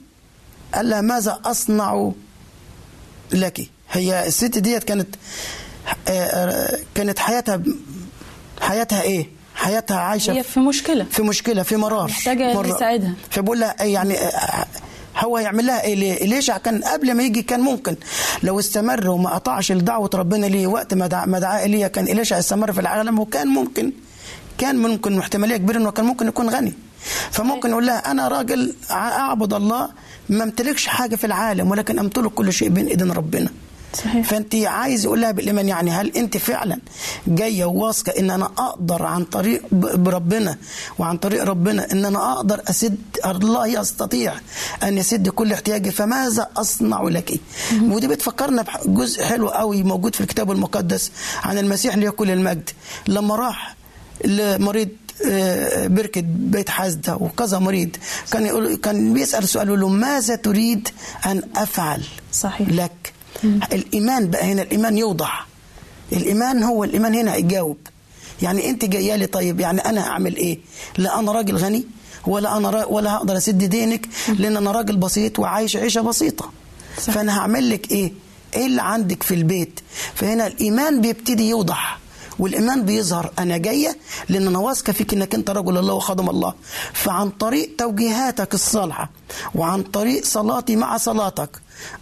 قال 0.73 0.89
لها 0.89 1.01
ماذا 1.01 1.39
أصنع 1.45 2.11
لك. 3.31 3.61
هي 3.91 4.27
الست 4.27 4.57
ديت 4.57 4.83
كانت 4.83 5.07
آه، 6.07 6.11
آه، 6.11 6.79
كانت 6.95 7.19
حياتها 7.19 7.61
حياتها 8.61 9.01
إيه؟ 9.01 9.29
حياتها 9.55 9.97
عايشة 9.97 10.33
هي 10.33 10.43
في 10.43 10.59
مشكلة. 10.59 11.03
في 11.11 11.21
مشكلة 11.23 11.63
في 11.63 11.75
مرار. 11.75 12.09
محتاجة 12.09 12.43
اللي 12.43 12.55
مرة. 12.55 12.75
يساعدها. 12.75 13.13
فبقول 13.29 13.59
لها 13.59 13.75
إيه 13.83 13.93
يعني 13.93 14.17
آه، 14.17 14.65
هو 15.17 15.37
هيعمل 15.37 15.65
لها 15.65 15.83
إيه؟ 15.83 15.95
ليه؟ 15.95 16.25
ليش؟ 16.25 16.51
كان 16.51 16.83
قبل 16.83 17.13
ما 17.13 17.23
يجي 17.23 17.41
كان 17.41 17.59
ممكن. 17.59 17.95
لو 18.43 18.59
استمر 18.59 19.09
وما 19.09 19.29
قطعش 19.29 19.71
لدعوة 19.71 20.09
ربنا 20.13 20.45
ليه 20.45 20.67
وقت 20.67 20.93
ما 20.93 21.07
دعا 21.07 21.25
ما 21.25 21.39
دعا 21.39 21.59
ايليا 21.59 21.87
كان 21.87 22.05
اليشع 22.07 22.39
استمر 22.39 22.71
في 22.71 22.81
العالم؟ 22.81 23.19
وكان 23.19 23.47
ممكن 23.47 23.91
كان 24.57 24.75
ممكن 24.75 25.19
احتماليه 25.19 25.57
كبيرة 25.57 25.77
إنه 25.77 25.91
كان 25.91 26.05
ممكن 26.05 26.27
يكون 26.27 26.49
غني. 26.49 26.73
فممكن 27.31 27.69
يقول 27.69 27.87
لها 27.87 28.11
أنا 28.11 28.27
راجل 28.27 28.75
أعبد 28.91 29.53
الله 29.53 29.89
ما 30.29 30.43
امتلكش 30.43 30.87
حاجة 30.87 31.15
في 31.15 31.25
العالم 31.27 31.71
ولكن 31.71 31.99
أمتلك 31.99 32.31
كل 32.31 32.53
شيء 32.53 32.69
بين 32.69 32.87
إيدين 32.87 33.11
ربنا. 33.11 33.49
صحيح. 33.93 34.27
فأنت 34.27 34.55
عايز 34.55 35.05
يقول 35.05 35.21
لها 35.21 35.31
بالإيمان 35.31 35.67
يعني 35.67 35.91
هل 35.91 36.11
أنت 36.17 36.37
فعلا 36.37 36.77
جاية 37.27 37.65
وواثقه 37.65 38.19
إن 38.19 38.31
أنا 38.31 38.45
أقدر 38.45 39.03
عن 39.03 39.23
طريق 39.23 39.61
بربنا 39.71 40.57
وعن 40.99 41.17
طريق 41.17 41.43
ربنا 41.43 41.91
إن 41.91 42.05
أنا 42.05 42.31
أقدر 42.33 42.61
أسد؟ 42.69 42.97
الله 43.25 43.67
يستطيع 43.67 44.33
أن 44.83 44.97
يسد 44.97 45.29
كل 45.29 45.53
احتياجي 45.53 45.91
فماذا 45.91 46.49
أصنع 46.57 47.03
لك؟ 47.03 47.39
ودي 47.81 48.07
بتفكرنا 48.07 48.65
بجزء 48.85 49.23
حلو 49.23 49.49
قوي 49.49 49.83
موجود 49.83 50.15
في 50.15 50.21
الكتاب 50.21 50.51
المقدس 50.51 51.11
عن 51.43 51.57
المسيح 51.57 51.95
ليه 51.97 52.09
كل 52.09 52.31
المجد. 52.31 52.69
لما 53.07 53.35
راح 53.35 53.75
لمريض 54.25 54.89
بركة 55.87 56.21
بيت 56.25 56.69
حزدة 56.69 57.15
وكذا 57.15 57.59
مريض. 57.59 57.89
كان 58.31 58.45
يقول 58.45 58.75
كان 58.75 59.13
بيسأل 59.13 59.47
سؤال 59.47 59.79
له 59.79 59.89
ماذا 59.89 60.35
تريد 60.35 60.89
أن 61.25 61.41
أفعل 61.55 62.03
صحيح. 62.33 62.69
لك؟ 62.69 63.13
الإيمان 63.73 64.29
بقى 64.29 64.43
هنا 64.51 64.61
الإيمان 64.61 64.97
يوضح. 64.97 65.47
الإيمان 66.11 66.63
هو 66.63 66.83
الإيمان 66.83 67.15
هنا 67.15 67.35
يجاوب. 67.35 67.77
يعني 68.41 68.69
أنت 68.69 68.85
جاية 68.85 69.15
لي 69.15 69.25
طيب 69.25 69.59
يعني 69.59 69.79
أنا 69.81 70.01
أعمل 70.07 70.35
إيه؟ 70.35 70.59
لا 70.97 71.19
أنا 71.19 71.31
راجل 71.31 71.55
غني 71.55 71.85
ولا 72.27 72.57
أنا 72.57 72.69
را 72.69 72.85
ولا 72.85 73.15
هقدر 73.15 73.37
أسد 73.37 73.57
دينك 73.63 74.07
لأن 74.39 74.57
أنا 74.57 74.71
راجل 74.71 74.97
بسيط 74.97 75.39
وعايش 75.39 75.77
عيشة 75.77 76.01
بسيطة. 76.01 76.51
صح. 76.97 77.13
فأنا 77.13 77.39
هعمل 77.39 77.69
لك 77.69 77.91
إيه؟ 77.91 78.13
إيه 78.55 78.65
اللي 78.65 78.81
عندك 78.81 79.23
في 79.23 79.33
البيت؟ 79.33 79.79
فهنا 80.15 80.47
الإيمان 80.47 81.01
بيبتدي 81.01 81.49
يوضح. 81.49 81.99
والإيمان 82.39 82.85
بيظهر. 82.85 83.31
أنا 83.39 83.57
جاية 83.57 83.97
لأن 84.29 84.47
أنا 84.47 84.59
واثقة 84.59 84.93
فيك 84.93 85.13
إنك 85.13 85.35
أنت 85.35 85.49
رجل 85.49 85.77
الله 85.77 85.93
وخادم 85.93 86.29
الله. 86.29 86.53
فعن 86.93 87.29
طريق 87.29 87.69
توجيهاتك 87.77 88.53
الصالحة 88.53 89.09
وعن 89.55 89.83
طريق 89.83 90.25
صلاتي 90.25 90.75
مع 90.75 90.97
صلاتك 90.97 91.49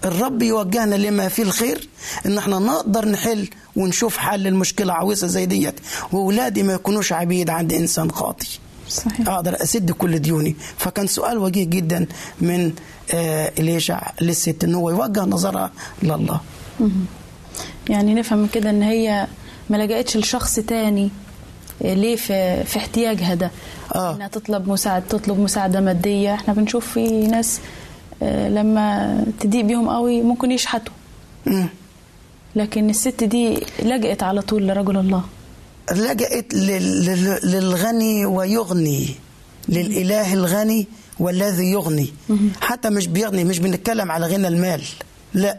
الرب 0.05 0.41
يوجهنا 0.41 0.95
لما 0.95 1.27
فيه 1.27 1.43
الخير 1.43 1.89
إن 2.25 2.37
إحنا 2.37 2.59
نقدر 2.59 3.05
نحل 3.09 3.49
ونشوف 3.75 4.17
حل 4.17 4.47
المشكلة 4.47 4.93
عويصه 4.93 5.27
زي 5.27 5.45
ديت. 5.45 5.79
وأولادي 6.11 6.63
ما 6.63 6.73
يكونوش 6.73 7.13
عبيد 7.13 7.49
عند 7.49 7.73
إنسان 7.73 8.11
خاطي 8.11 8.59
صحيح. 8.89 9.29
أقدر 9.29 9.63
أسد 9.63 9.91
كل 9.91 10.19
ديوني. 10.19 10.55
فكان 10.77 11.07
سؤال 11.07 11.37
وجيه 11.37 11.63
جدا 11.63 12.05
من 12.41 12.73
آه 13.13 13.51
اليشع 13.59 14.11
للست 14.21 14.63
إن 14.63 14.75
هو 14.75 14.89
يوجه 14.89 15.21
نظرها 15.21 15.71
لله. 16.03 16.39
يعني 17.89 18.13
نفهم 18.13 18.47
كده 18.47 18.69
إن 18.69 18.83
هي 18.83 19.27
ما 19.73 19.77
لجأتش 19.77 20.17
لشخص 20.17 20.55
تاني. 20.55 21.09
إيه، 21.83 21.93
ليه 21.93 22.15
في 22.15 22.63
في 22.63 22.77
احتياجها 22.77 23.33
ده؟ 23.35 23.51
آه. 23.95 24.15
إنها 24.15 24.27
تطلب 24.27 24.67
مساعد 24.69 25.07
تطلب 25.07 25.39
مساعدة 25.39 25.81
مادية. 25.81 26.33
إحنا 26.33 26.53
بنشوف 26.53 26.93
في 26.93 27.27
ناس 27.27 27.59
آه، 28.23 28.49
لما 28.49 29.25
تضيق 29.39 29.65
بيهم 29.65 29.89
قوي 29.89 30.21
ممكن 30.21 30.51
يشحتوا. 30.51 30.93
لكن 32.55 32.89
الست 32.89 33.23
دي 33.23 33.57
لجأت 33.83 34.23
على 34.23 34.41
طول 34.41 34.67
لرجل 34.67 34.97
الله. 34.97 35.23
لجأت 35.91 36.53
لل- 36.53 37.05
لل- 37.05 37.39
للغني 37.43 38.25
ويغني. 38.25 39.15
للإله 39.69 40.33
الغني 40.33 40.87
والذي 41.19 41.71
يغني. 41.71 42.13
حتى 42.61 42.89
مش 42.89 43.07
بيغني 43.07 43.43
مش 43.43 43.59
بنتكلم 43.59 44.11
على 44.11 44.27
غنى 44.27 44.47
المال. 44.47 44.81
لا 45.33 45.57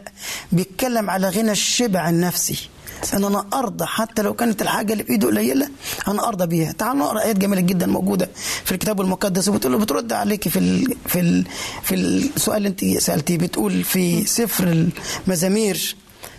بيتكلم 0.51 1.09
على 1.09 1.29
غنى 1.29 1.51
الشبع 1.51 2.09
النفسي. 2.09 2.69
إن 3.13 3.23
أنا 3.23 3.45
أرضى. 3.53 3.85
حتى 3.85 4.21
لو 4.21 4.33
كانت 4.33 4.61
الحاجة 4.61 4.93
اللي 4.93 5.03
بإيده 5.03 5.27
قليلة 5.27 5.69
أنا 6.07 6.27
أرضى 6.27 6.45
بيها. 6.45 6.71
تعالوا 6.71 6.99
نقرأ 6.99 7.21
آيات 7.21 7.37
جميلة 7.37 7.61
جدا 7.61 7.85
موجودة 7.85 8.29
في 8.65 8.71
الكتاب 8.71 9.01
المقدس. 9.01 9.47
وبتقول 9.47 9.73
له 9.73 9.79
بترد 9.79 10.13
عليك 10.13 10.47
في 10.47 10.59
ال 10.59 10.95
في 11.07 11.19
ال 11.19 11.45
في 11.83 11.95
السؤال 11.95 12.57
اللي 12.57 12.69
أنت 12.69 12.85
سألتيه. 13.01 13.37
بتقول 13.37 13.83
في 13.83 14.25
سفر 14.25 14.89
المزامير 15.27 15.95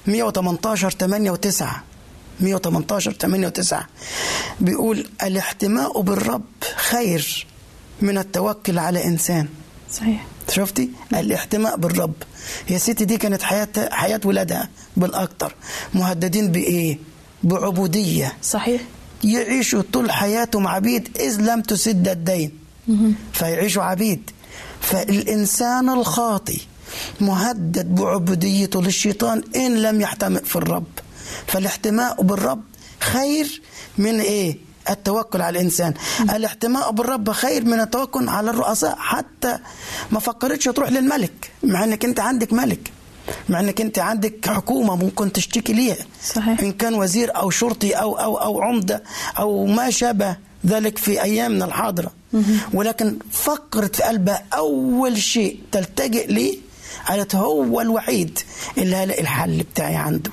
118 0.07 0.91
8 0.91 1.33
و9 1.35 1.65
118 2.41 3.13
8 3.13 3.49
و9 3.49 3.75
بيقول 4.61 5.07
الاحتماء 5.23 6.01
بالرب 6.01 6.45
خير 6.77 7.47
من 8.03 8.19
التوكل 8.19 8.79
على 8.79 9.05
إنسان. 9.05 9.49
صحيح. 9.93 10.27
شفتي؟ 10.51 10.91
الاحتماء 11.13 11.77
بالرب. 11.77 12.15
هي 12.67 12.77
الست 12.77 13.03
دي 13.03 13.17
كانت 13.17 13.43
حياة 13.43 13.69
حياة 13.91 14.21
ولادها 14.25 14.69
بالأكتر 14.97 15.55
مهددين 15.95 16.53
بإيه؟ 16.53 16.99
بعبودية. 17.43 18.33
صحيح. 18.43 18.83
يعيشوا 19.25 19.83
طول 19.93 20.11
حياتهم 20.11 20.67
عبيد 20.67 21.09
إذ 21.21 21.41
لم 21.41 21.63
تسد 21.63 22.09
الدين. 22.09 22.53
فيعيشوا 23.33 23.83
عبيد. 23.83 24.31
فالإنسان 24.81 25.89
الخاطي 25.89 26.61
مهدد 27.21 27.95
بعبوديته 27.95 28.83
للشيطان 28.83 29.43
إن 29.57 29.77
لم 29.83 30.01
يحتمئ 30.01 30.45
في 30.45 30.57
الرب. 30.57 30.87
فالاحتماء 31.47 32.23
بالرب 32.23 32.63
خير 33.01 33.63
من 33.99 34.21
إيه؟ 34.21 34.66
التوكل 34.91 35.43
على 35.43 35.59
الإنسان. 35.59 35.95
الاحتماء 36.21 36.91
بالرب 36.91 37.31
خير 37.31 37.65
من 37.65 37.81
التوكل 37.81 38.29
على 38.29 38.51
الرؤساء 38.51 38.97
حتى 38.99 39.59
ما 40.11 40.21
فكرتش 40.21 40.65
تروح 40.65 40.91
للملك 40.91 41.51
مع 41.63 41.85
إنك 41.85 42.05
أنت 42.05 42.21
عندك 42.21 42.53
ملك 42.53 42.93
مع 43.49 43.61
إنك 43.61 43.81
أنت 43.81 43.99
عندك 43.99 44.49
حكومة 44.49 44.97
ممكن 44.97 45.33
تشتكي 45.33 45.73
ليها. 45.73 45.97
صحيح. 46.25 46.61
إن 46.61 46.73
كان 46.73 46.95
وزير 46.95 47.37
أو 47.37 47.51
شرطي 47.51 47.93
أو 47.93 48.19
أو 48.19 48.37
أو 48.37 48.63
عمدة 48.63 49.03
أو 49.39 49.67
ما 49.67 49.91
شابه 49.91 50.37
ذلك 50.67 50.99
في 50.99 51.23
أيامنا 51.23 51.65
الحاضرة. 51.65 52.13
ولكن 52.75 53.19
فكرت 53.33 53.97
في 53.97 54.03
قلبها 54.03 54.45
أول 54.55 55.19
شيء 55.19 55.61
تلتجئ 55.73 56.27
ليه؟ 56.27 56.59
قالت 57.09 57.35
هو 57.35 57.81
الوحيد 57.81 58.39
اللي 58.79 58.97
هلاقي 58.97 59.21
الحل 59.21 59.63
بتاعي 59.63 59.97
عنده. 59.97 60.31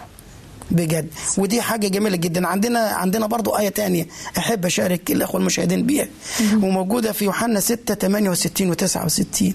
بجد. 0.74 1.08
ودي 1.38 1.62
حاجة 1.62 1.88
جميلة 1.88 2.16
جدا. 2.16 2.48
عندنا 2.48 2.80
عندنا 2.80 3.28
برضو 3.28 3.58
آية 3.58 3.70
تانية 3.70 4.08
أحب 4.38 4.66
أشارك 4.66 5.12
الإخوة 5.12 5.42
المشاهدين 5.42 5.86
بيها. 5.86 6.08
وموجودة 6.54 7.12
في 7.12 7.26
يوحنا 7.26 7.60
6 7.60 7.94
68 7.96 8.70
و 8.70 8.74
69 8.74 9.54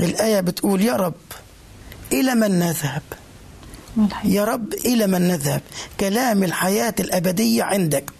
الآية 0.00 0.40
بتقول 0.40 0.82
يا 0.82 0.96
رب 0.96 1.14
إلى 2.12 2.34
من 2.34 2.58
نذهب؟ 2.58 3.02
يا 4.24 4.44
رب 4.44 4.74
إلى 4.74 5.06
من 5.06 5.28
نذهب؟ 5.28 5.62
كلام 6.00 6.44
الحياة 6.44 6.94
الأبدية 7.00 7.62
عندك. 7.62 8.10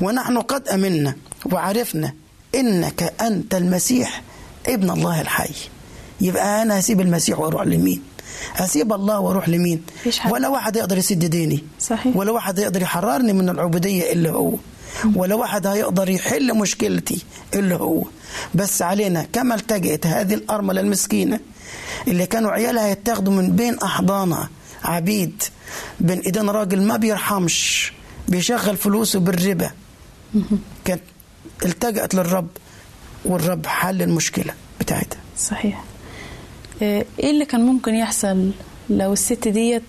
ونحن 0.00 0.38
قد 0.38 0.68
أمنا 0.68 1.16
وعرفنا 1.52 2.12
إنك 2.54 3.14
أنت 3.20 3.54
المسيح 3.54 4.22
ابن 4.66 4.90
الله 4.90 5.20
الحي. 5.20 5.54
يبقى 6.20 6.62
أنا 6.62 6.78
هسيب 6.78 7.00
المسيح 7.00 7.38
وأروح 7.38 7.62
لمين؟ 7.62 8.02
هسيب 8.54 8.92
الله 8.92 9.20
وأروح 9.20 9.48
لمين؟ 9.48 9.82
ولا 10.30 10.48
واحد 10.48 10.76
يقدر 10.76 10.98
يسد 10.98 11.24
ديني. 11.24 11.64
صحيح. 11.80 12.16
ولا 12.16 12.30
واحد 12.32 12.58
يقدر 12.58 12.82
يحررني 12.82 13.32
من 13.32 13.48
العبودية 13.48 14.12
إلا 14.12 14.30
هو. 14.30 14.54
ولا 15.14 15.34
واحد 15.34 15.66
هيقدر 15.66 16.08
يحل 16.08 16.54
مشكلتي 16.58 17.22
إلا 17.54 17.76
هو. 17.76 18.04
بس 18.54 18.82
علينا 18.82 19.26
كما 19.32 19.54
التجأت 19.54 20.06
هذه 20.06 20.34
الأرملة 20.34 20.80
المسكينة 20.80 21.40
اللي 22.08 22.26
كانوا 22.26 22.50
عيالها 22.50 22.88
يتاخدوا 22.88 23.32
من 23.32 23.56
بين 23.56 23.78
أحضانها. 23.78 24.48
عبيد 24.84 25.42
بين 26.00 26.20
ايدين 26.20 26.50
راجل 26.50 26.82
ما 26.82 26.96
بيرحمش 26.96 27.92
بيشغل 28.28 28.76
فلوسه 28.76 29.20
بالربا. 29.20 29.70
كانت 30.84 31.02
التجأت 31.64 32.14
للرب 32.14 32.48
والرب 33.24 33.66
حل 33.66 34.02
المشكلة 34.02 34.54
بتاعتها. 34.80 35.18
صحيح. 35.38 35.84
إيه 36.82 37.30
اللي 37.30 37.44
كان 37.44 37.66
ممكن 37.66 37.94
يحصل 37.94 38.50
لو 38.90 39.12
الست 39.12 39.48
ديت 39.48 39.82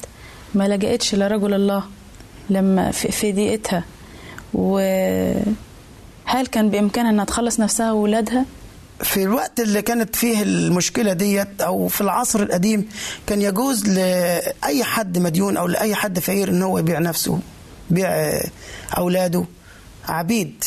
ما 0.56 0.68
لجأتش 0.68 1.16
لرجل 1.16 1.54
الله 1.54 1.84
لما 2.50 2.92
في 2.92 3.32
ضيقتها؟ 3.32 3.84
وهل 4.54 5.46
كان 6.52 6.70
بإمكانها 6.70 7.12
أنها 7.12 7.26
تخلص 7.26 7.60
نفسها 7.60 7.92
وولادها؟ 7.92 8.46
في 9.04 9.24
الوقت 9.24 9.60
اللي 9.60 9.82
كانت 9.82 10.16
فيه 10.16 10.42
المشكلة 10.44 11.14
ديت 11.14 11.62
أو 11.62 11.88
في 11.88 12.02
العصر 12.02 12.44
القديم 12.44 12.90
كان 13.28 13.42
يجوز 13.42 13.90
لأي 13.90 14.84
حد 14.84 15.18
مديون 15.18 15.58
أو 15.58 15.68
لأي 15.68 15.96
حد 15.96 16.20
فقير 16.20 16.50
إن 16.50 16.62
هو 16.62 16.78
يبيع 16.78 17.00
نفسه 17.00 17.40
يبيع 17.92 18.40
أولاده. 18.98 19.46
عبيد. 20.10 20.64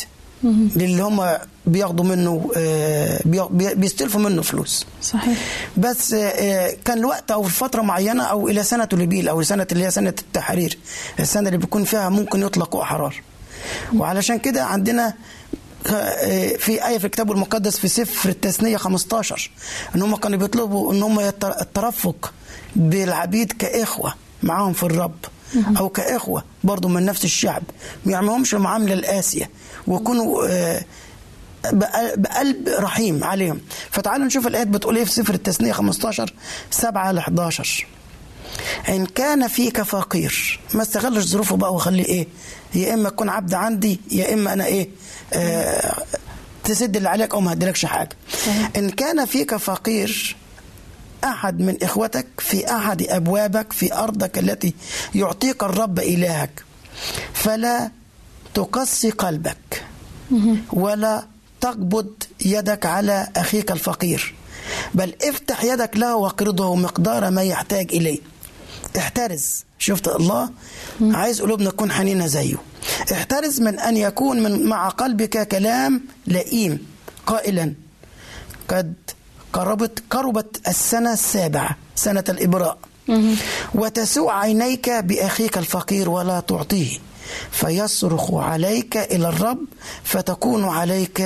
للي 0.76 1.02
هم 1.02 1.37
بياخدوا 1.66 2.04
منه 2.04 2.50
آه، 2.56 3.20
بي- 3.24 3.48
بي- 3.50 3.74
بيستلفوا 3.74 4.20
منه 4.20 4.42
فلوس. 4.42 4.87
صحيح. 5.02 5.38
بس 5.76 6.12
آه، 6.14 6.76
كان 6.85 6.98
الوقت 6.98 7.30
أو 7.30 7.42
فترة 7.42 7.82
معينة 7.82 8.22
أو 8.24 8.48
إلى 8.48 8.62
سنة 8.62 8.88
الليبيل 8.92 9.28
أو 9.28 9.42
سنة 9.42 9.66
اللي 9.72 9.85
هي 9.87 9.90
سنة 9.90 10.14
التحرير 10.18 10.78
السنة 11.20 11.46
اللي 11.48 11.59
بيكون 11.59 11.85
فيها 11.85 12.09
ممكن 12.09 12.42
يطلقوا 12.42 12.82
أحرار. 12.82 13.22
وعلشان 13.96 14.38
كده 14.38 14.64
عندنا 14.64 15.14
آه، 15.87 16.56
في 16.56 16.87
آية 16.87 16.98
في 16.98 17.04
الكتاب 17.04 17.32
المقدس 17.32 17.78
في 17.78 17.88
سفر 17.88 18.28
التثنية 18.28 18.76
15 18.76 19.50
إن 19.96 20.02
هم 20.02 20.16
كانوا 20.16 20.38
بيطلبوا 20.38 20.92
إن 20.92 21.02
هم 21.02 21.20
الترفق 21.61 22.32
بالعبيد 22.76 23.52
كإخوة 23.52 24.14
معاهم 24.42 24.72
في 24.72 24.82
الرب. 24.82 25.14
أو 25.78 25.88
كإخوة 25.88 26.44
برضو 26.64 26.88
من 26.88 27.04
نفس 27.04 27.24
الشعب 27.24 27.62
ما 28.04 28.12
يعملهمش 28.12 28.54
المعاملة 28.54 28.94
القاسية 28.94 29.50
ويكونوا 29.87 30.46
آه، 30.48 30.85
بقل- 31.72 32.16
بقلب 32.16 32.68
رحيم 32.68 33.24
عليهم. 33.24 33.61
فتعالوا 33.90 34.26
نشوف 34.26 34.46
الآيات 34.46 34.66
بتقول 34.66 34.96
إيه 34.96 35.04
في 35.04 35.11
سفر 35.11 35.35
التثنية 35.35 35.72
15 35.72 36.32
7 36.70 37.12
ل 37.12 37.18
11 37.18 37.87
إن 38.88 39.06
كان 39.06 39.48
فيك 39.48 39.82
فقير 39.82 40.61
ما 40.74 40.82
استغلش 40.82 41.24
ظروفه 41.24 41.56
بقى 41.56 41.74
وخليه 41.74 42.04
إيه؟ 42.04 42.26
يا 42.74 42.94
إما 42.94 43.09
تكون 43.09 43.28
عبد 43.28 43.54
عندي 43.54 44.00
يا 44.11 44.35
إما 44.35 44.52
أنا 44.52 44.66
إيه؟ 44.66 44.88
آه 45.32 46.02
تسد 46.64 46.96
اللي 46.96 47.09
عليك 47.09 47.35
أو 47.35 47.40
ما 47.40 47.52
هديلكش 47.52 47.85
حاجة. 47.85 48.16
إن 48.76 48.90
كان 48.90 49.24
فيك 49.26 49.56
فقير 49.56 50.37
أحد 51.24 51.61
من 51.61 51.83
إخوتك 51.83 52.26
في 52.38 52.70
أحد 52.76 53.02
أبوابك 53.02 53.72
في 53.72 53.94
أرضك 53.94 54.38
التي 54.38 54.74
يعطيك 55.14 55.62
الرب 55.62 55.98
إلهك. 55.98 56.64
فلا 57.35 57.90
تقسي 58.55 59.11
قلبك. 59.11 59.85
ولا 60.72 61.26
تقبض 61.61 62.12
يدك 62.44 62.87
على 62.87 63.29
أخيك 63.37 63.70
الفقير. 63.70 64.35
بل 64.94 65.14
افتح 65.22 65.64
يدك 65.64 65.96
له 65.96 66.16
واقرضه 66.16 66.74
مقدار 66.74 67.31
ما 67.31 67.42
يحتاج 67.42 67.92
إليه. 67.92 68.18
احترز. 68.98 69.64
شفت 69.79 70.09
الله؟ 70.09 70.50
عايز 71.00 71.42
قلوبنا 71.42 71.70
تكون 71.70 71.92
حنينة 71.92 72.26
زيه. 72.26 72.57
احترز 73.12 73.61
من 73.61 73.79
أن 73.79 73.96
يكون 73.96 74.42
من 74.42 74.66
مع 74.66 74.88
قلبك 74.88 75.48
كلام 75.48 76.02
لئيم 76.26 76.87
قائلا. 77.26 77.74
قد 78.68 78.94
قربت 79.57 80.03
قربت 80.11 80.69
السنة 80.69 81.12
السابعة 81.12 81.77
سنة 81.95 82.25
الإبراء. 82.29 82.79
وتسوء 83.75 84.31
عينيك 84.31 84.90
بأخيك 84.90 85.59
الفقير 85.59 86.11
ولا 86.11 86.40
تعطيه. 86.40 86.99
فيصرخ 87.51 88.35
عليك 88.35 88.97
إلى 88.97 89.29
الرب 89.29 89.59
فتكون 90.05 90.64
عليك 90.64 91.19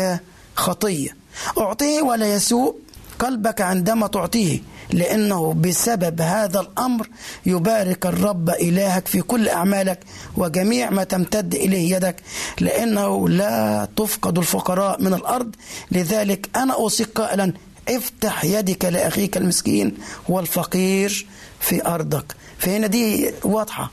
خطية. 0.54 1.16
أعطيه 1.58 2.02
ولا 2.02 2.34
يسوء 2.34 2.74
قلبك 3.18 3.60
عندما 3.60 4.06
تعطيه 4.06 4.58
لأنه 4.90 5.52
بسبب 5.52 6.20
هذا 6.20 6.60
الأمر 6.60 7.08
يبارك 7.46 8.06
الرب 8.06 8.50
إلهك 8.50 9.08
في 9.08 9.20
كل 9.20 9.48
أعمالك 9.48 10.00
وجميع 10.36 10.90
ما 10.90 11.04
تمتد 11.04 11.54
إليه 11.54 11.96
يدك 11.96 12.16
لأنه 12.60 13.28
لا 13.28 13.88
تفقد 13.96 14.38
الفقراء 14.38 15.02
من 15.02 15.14
الأرض. 15.14 15.50
لذلك 15.90 16.48
أنا 16.56 16.74
أوصيك 16.74 17.08
قائلا 17.08 17.52
افتح 17.96 18.44
يدك 18.44 18.84
لأخيك 18.84 19.36
المسكين 19.36 19.94
والفقير 20.28 21.26
في 21.60 21.86
أرضك. 21.86 22.36
فهنا 22.58 22.86
دي 22.86 23.30
واضحة. 23.44 23.90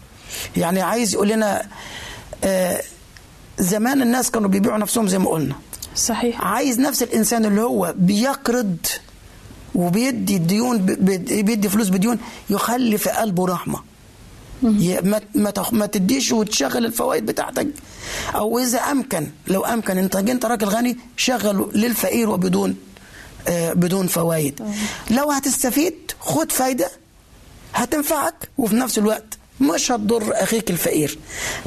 يعني 0.57 0.81
عايز 0.81 1.13
يقول 1.13 1.27
لنا 1.27 1.67
آه 2.43 2.81
زمان 3.60 4.01
الناس 4.01 4.31
كانوا 4.31 4.49
بيبيعوا 4.49 4.77
نفسهم 4.77 5.07
زي 5.07 5.19
ما 5.19 5.29
قلنا. 5.29 5.55
صحيح. 5.95 6.41
عايز 6.41 6.79
نفس 6.79 7.03
الإنسان 7.03 7.45
اللي 7.45 7.62
هو 7.62 7.93
بيقرض 7.97 8.77
وبيدي 9.75 10.36
الديون 10.36 10.77
بيدي 11.25 11.69
فلوس 11.69 11.89
بديون 11.89 12.19
يخلي 12.49 12.97
في 12.97 13.10
قلبه 13.10 13.45
رحمة. 13.45 13.79
ما 14.62 15.21
ما 15.71 15.86
تديش 15.86 16.31
وتشغل 16.31 16.86
الفوائد 16.86 17.25
بتاعتك. 17.25 17.67
أو 18.36 18.60
إذا 18.60 18.79
أمكن 18.79 19.27
لو 19.47 19.65
أمكن 19.65 19.97
انت 19.97 20.15
أنت 20.15 20.45
راجل 20.45 20.67
غني 20.67 20.97
شغله 21.17 21.71
للفقير 21.73 22.29
وبدون 22.29 22.75
بدون 23.49 24.07
فوائد 24.07 24.62
لو 25.12 25.31
هتستفيد 25.31 26.12
خد 26.19 26.51
فايدة 26.51 26.89
هتنفعك 27.73 28.49
وفي 28.57 28.75
نفس 28.75 28.97
الوقت 28.97 29.38
مش 29.62 29.91
هتضر 29.91 30.31
أخيك 30.33 30.71
الفقير. 30.71 31.19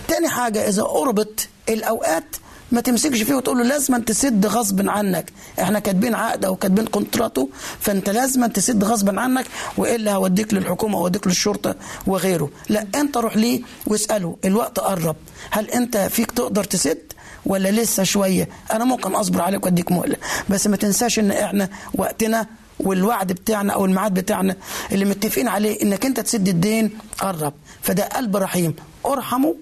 تاني 0.09 0.29
حاجة 0.29 0.69
إذا 0.69 0.83
قربت 0.83 1.49
الأوقات 1.69 2.25
ما 2.73 2.81
تمسكش 2.81 3.23
فيه 3.23 3.35
وتقول 3.35 3.59
له 3.59 3.65
لازم 3.65 4.03
تسد 4.03 4.47
غصب 4.47 4.89
عنك. 4.89 5.33
إحنا 5.61 5.79
كاتبين 5.79 6.15
عقد 6.15 6.45
أو 6.45 6.57
كاتبين 6.57 6.87
كونتراتو 6.87 7.49
فأنت 7.81 8.11
لازم 8.11 8.47
تسد 8.47 8.85
غصب 8.85 9.19
عنك 9.19 9.47
وإلا 9.77 10.15
هوديك 10.15 10.55
للحكومة 10.55 10.99
هوديك 10.99 11.27
للشرطة 11.27 11.75
وغيره. 12.07 12.51
لا 12.69 12.87
أنت 12.95 13.17
روح 13.17 13.37
ليه 13.37 13.63
واسأله. 13.87 14.37
الوقت 14.45 14.81
قرب. 14.81 15.17
هل 15.51 15.71
أنت 15.71 15.97
فيك 15.97 16.31
تقدر 16.31 16.65
تسد؟ 16.65 17.13
ولا 17.47 17.69
لسه 17.69 18.03
شوية. 18.03 18.49
أنا 18.73 18.85
ممكن 18.85 19.15
أصبر 19.15 19.41
عليك 19.41 19.65
وأديك 19.65 19.93
مهله 19.93 20.17
بس 20.49 20.67
ما 20.67 20.77
تنساش 20.77 21.19
إن 21.19 21.31
إحنا 21.31 21.69
وقتنا 21.95 22.47
والوعد 22.81 23.33
بتاعنا 23.33 23.73
أو 23.73 23.85
الميعاد 23.85 24.15
بتاعنا 24.15 24.57
اللي 24.93 25.05
متفقين 25.05 25.49
عليه 25.49 25.83
إنك 25.83 26.07
أنت 26.07 26.21
تسد 26.21 26.49
الدين 26.49 26.91
قرب. 27.19 27.53
فده 27.83 28.05
قلب 28.05 28.37
رحيم. 28.37 28.75
ارحموا 29.07 29.55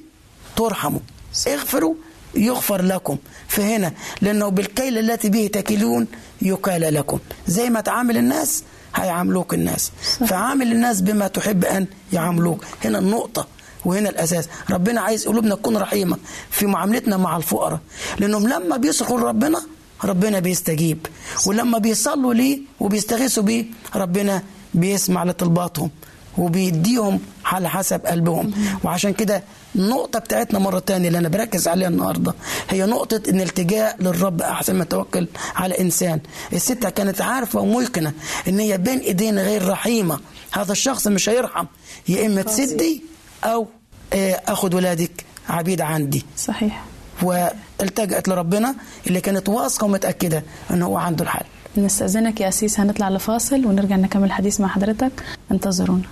ترحموا. 0.57 1.01
اغفروا 1.47 1.95
يغفر 2.35 2.83
لكم. 2.83 3.17
فهنا 3.49 3.93
لأنه 4.21 4.49
بالكيل 4.49 4.99
التي 4.99 5.29
به 5.29 5.47
تكلون 5.47 6.07
يكال 6.43 6.95
لكم. 6.95 7.19
زي 7.47 7.71
ما 7.71 7.81
تعامل 7.81 8.17
الناس 8.17 8.63
هيعاملوك 8.95 9.55
الناس. 9.55 9.93
فعامل 10.27 10.73
الناس 10.73 11.01
بما 11.01 11.29
تحب 11.29 11.65
أن 11.65 11.87
يعاملوك. 12.13 12.65
هنا 12.85 12.99
النقطة. 12.99 13.47
وهنا 13.85 14.09
الأساس. 14.09 14.49
ربنا 14.71 15.01
عايز 15.01 15.29
قلوبنا 15.29 15.55
تكون 15.55 15.77
رحيمة 15.77 16.17
في 16.51 16.67
معاملتنا 16.67 17.17
مع 17.17 17.37
الفقراء. 17.37 17.81
لأنهم 18.19 18.49
لما 18.49 18.77
بيصرخوا 18.77 19.21
لربنا 19.21 19.63
ربنا 20.05 20.39
بيستجيب. 20.39 21.07
ولما 21.47 21.79
بيصلوا 21.79 22.35
ليه 22.35 22.61
وبيستغيثوا 22.81 23.43
بيه 23.43 23.65
ربنا 23.97 24.43
بيسمع 24.75 25.25
لطلباتهم 25.25 25.91
وبيديهم 26.39 27.21
على 27.45 27.71
حسب 27.71 28.07
قلبهم. 28.07 28.53
وعشان 28.85 29.13
كده 29.13 29.43
النقطة 29.75 30.19
بتاعتنا 30.19 30.59
مرة 30.59 30.79
تانية 30.79 31.09
اللي 31.09 31.19
أنا 31.19 31.29
بركز 31.29 31.69
عليها 31.69 31.89
النهاردة 31.89 32.35
هي 32.69 32.87
نقطة 32.87 33.23
إن 33.29 33.37
الالتجاء 33.37 33.97
للرب 34.01 34.43
أحسن 34.43 34.75
ما 34.75 34.85
توكل 34.85 35.29
على 35.57 35.81
إنسان. 35.81 36.21
الست 36.53 36.87
كانت 36.87 37.21
عارفة 37.21 37.61
وميقنة 37.61 38.13
إن 38.49 38.59
هي 38.59 38.79
بين 38.79 38.99
إيدين 38.99 39.39
غير 39.39 39.69
رحيمة. 39.69 40.19
هذا 40.53 40.73
الشخص 40.73 41.07
مش 41.07 41.29
هيرحم 41.29 41.67
يا 42.09 42.27
إما 42.27 42.43
تسدي 42.43 43.03
أو 43.45 43.67
آه، 44.13 44.41
أخد 44.49 44.75
ولادك 44.75 45.25
عبيد 45.49 45.81
عندي. 45.81 46.25
صحيح. 46.37 46.85
والتجأت 47.23 48.29
لربنا 48.29 48.75
اللي 49.07 49.21
كانت 49.21 49.49
واثقة 49.49 49.85
ومتأكدة 49.85 50.43
إن 50.71 50.83
هو 50.83 50.99
عنده 50.99 51.25
الحل. 51.25 51.45
نستأذنك 51.77 52.41
يا 52.41 52.49
أسيس 52.49 52.81
هنطلع 52.81 53.09
لفاصل 53.09 53.67
ونرجع 53.67 53.97
نكمل 53.97 54.25
الحديث 54.25 54.61
مع 54.61 54.69
حضرتك. 54.69 55.13
انتظرونا. 55.53 56.03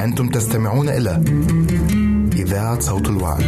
أنتم 0.00 0.28
تستمعون 0.28 0.88
إلى 0.88 1.24
إذاعة 2.36 2.80
صوت 2.80 3.08
الوعد. 3.08 3.44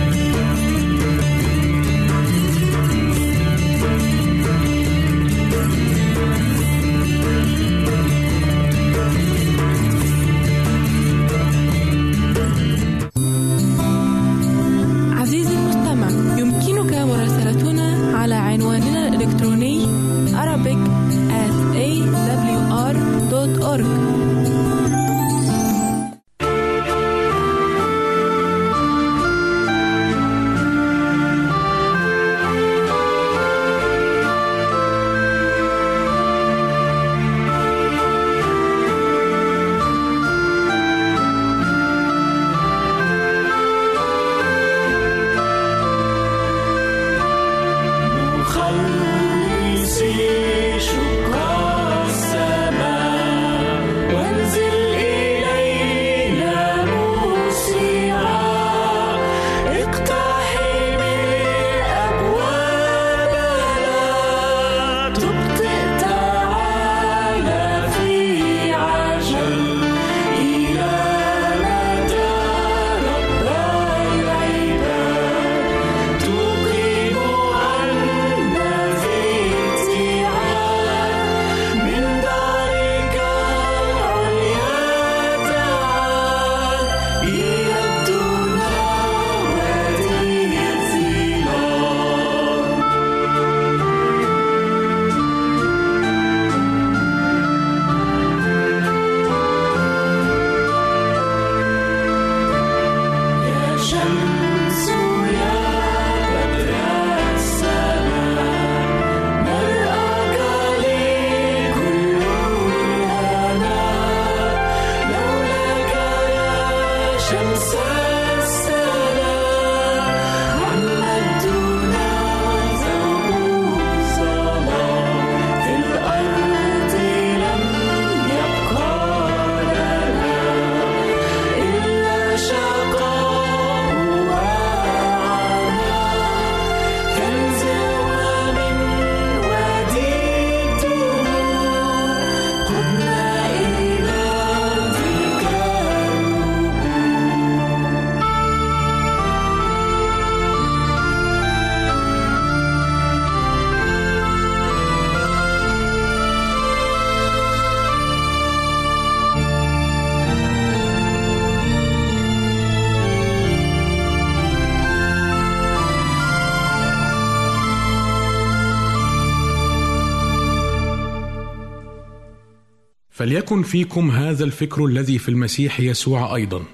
فليكن 173.19 173.63
فيكم 173.63 174.11
هذا 174.11 174.45
الفكر 174.45 174.85
الذي 174.85 175.19
في 175.19 175.29
المسيح 175.29 175.81
يسوع 175.81 176.35
أيضا. 176.35 176.65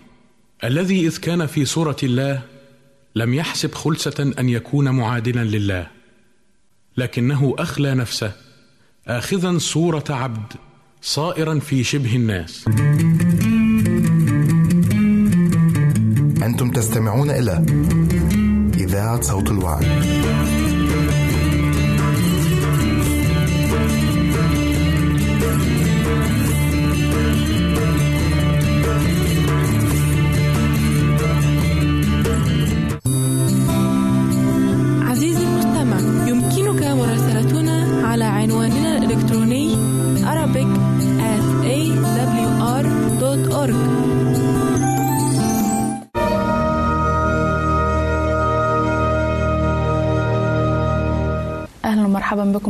الذي 0.64 1.06
إذ 1.06 1.18
كان 1.18 1.46
في 1.46 1.64
صورة 1.64 1.96
الله 2.02 2.42
لم 3.16 3.34
يحسب 3.34 3.74
خلسة 3.74 4.32
أن 4.38 4.48
يكون 4.48 4.90
معادلا 4.90 5.44
لله 5.44 5.86
لكنه 6.96 7.54
أخلى 7.58 7.94
نفسه 7.94 8.32
اخذا 9.08 9.58
صورة 9.58 10.04
عبد 10.10 10.52
صائرا 11.02 11.58
في 11.58 11.84
شبه 11.84 12.16
الناس. 12.16 12.64
أنتم 16.42 16.70
تستمعون 16.70 17.30
إلى 17.30 17.66
إذاعة 18.74 19.20
صوت 19.20 19.50
الوعد. 19.50 19.84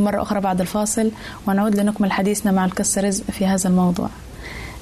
مرة 0.05 0.21
أخرى 0.21 0.39
بعد 0.39 0.61
الفاصل 0.61 1.11
ونعود 1.47 1.75
لنكمل 1.75 2.11
حديثنا 2.11 2.51
مع 2.51 2.65
القصة 2.65 3.01
رزق 3.01 3.23
في 3.31 3.45
هذا 3.45 3.69
الموضوع. 3.69 4.09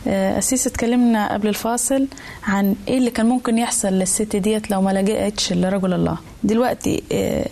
آه، 0.07 0.37
أسيس 0.37 0.67
اتكلمنا 0.67 1.33
قبل 1.33 1.47
الفاصل 1.47 2.07
عن 2.43 2.75
إيه 2.87 2.97
اللي 2.97 3.09
كان 3.09 3.25
ممكن 3.25 3.57
يحصل 3.57 3.87
للست 3.93 4.35
ديت 4.35 4.71
لو 4.71 4.81
ما 4.81 4.91
لجأتش 4.91 5.53
لرجل 5.53 5.93
الله. 5.93 6.17
دلوقتي 6.43 7.03
آه، 7.11 7.47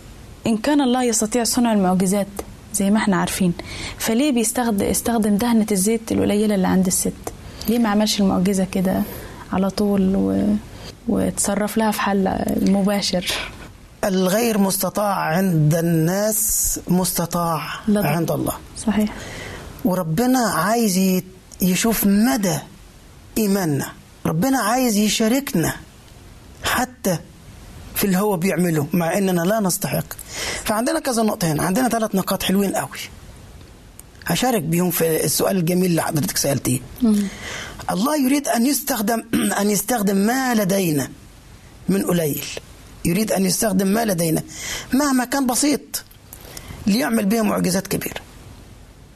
إن 0.47 0.57
كان 0.57 0.81
الله 0.81 1.03
يستطيع 1.03 1.43
صنع 1.43 1.73
المعجزات 1.73 2.27
زي 2.73 2.89
ما 2.91 2.97
إحنا 2.97 3.15
عارفين 3.17 3.53
فليه 3.97 4.31
بيستخدم 4.31 4.85
استخدم 4.85 5.35
دهنة 5.37 5.65
الزيت 5.71 6.11
القليلة 6.11 6.55
اللي 6.55 6.67
عند 6.67 6.85
الست؟ 6.87 7.13
ليه 7.69 7.79
ما 7.79 7.89
عملش 7.89 8.21
المعجزة 8.21 8.65
كده 8.71 9.01
على 9.53 9.69
طول 9.69 10.15
و... 10.15 10.43
وتصرف 11.07 11.77
لها 11.77 11.91
في 11.91 12.01
حل 12.01 12.29
مباشر؟ 12.61 13.25
الغير 14.05 14.57
مستطاع 14.57 15.15
عند 15.15 15.75
الناس 15.75 16.79
مستطاع 16.87 17.61
طبعا. 17.87 18.07
عند 18.07 18.31
الله. 18.31 18.53
صحيح. 18.85 19.13
وربنا 19.85 20.39
عايز 20.39 21.21
يشوف 21.61 22.05
مدى 22.05 22.57
إيماننا. 23.37 23.91
ربنا 24.25 24.59
عايز 24.59 24.97
يشاركنا 24.97 25.73
حتى 26.63 27.17
في 27.95 28.03
اللي 28.03 28.17
هو 28.17 28.37
بيعمله 28.37 28.87
مع 28.93 29.17
إننا 29.17 29.41
لا 29.41 29.59
نستحق. 29.59 30.05
فعندنا 30.63 30.99
كذا 30.99 31.23
نقطة 31.23 31.51
هنا 31.51 31.63
عندنا 31.63 31.89
ثلاث 31.89 32.15
نقاط 32.15 32.43
حلوين 32.43 32.75
قوي. 32.75 32.99
هشارك 34.25 34.61
بيهم 34.61 34.91
في 34.91 35.25
السؤال 35.25 35.57
الجميل 35.57 35.85
اللي 35.85 36.01
حضرتك 36.01 36.37
سألتيه. 36.37 36.79
الله 37.91 38.25
يريد 38.25 38.47
أن 38.47 38.65
يستخدم 38.65 39.23
أن 39.61 39.69
يستخدم 39.69 40.15
ما 40.17 40.53
لدينا 40.55 41.09
من 41.89 42.05
قليل. 42.05 42.45
يريد 43.05 43.31
أن 43.31 43.45
يستخدم 43.45 43.87
ما 43.87 44.05
لدينا. 44.05 44.43
مهما 44.93 45.25
كان 45.25 45.47
بسيط 45.47 46.03
ليعمل 46.87 47.25
بها 47.25 47.41
معجزات 47.41 47.87
كبيرة. 47.87 48.21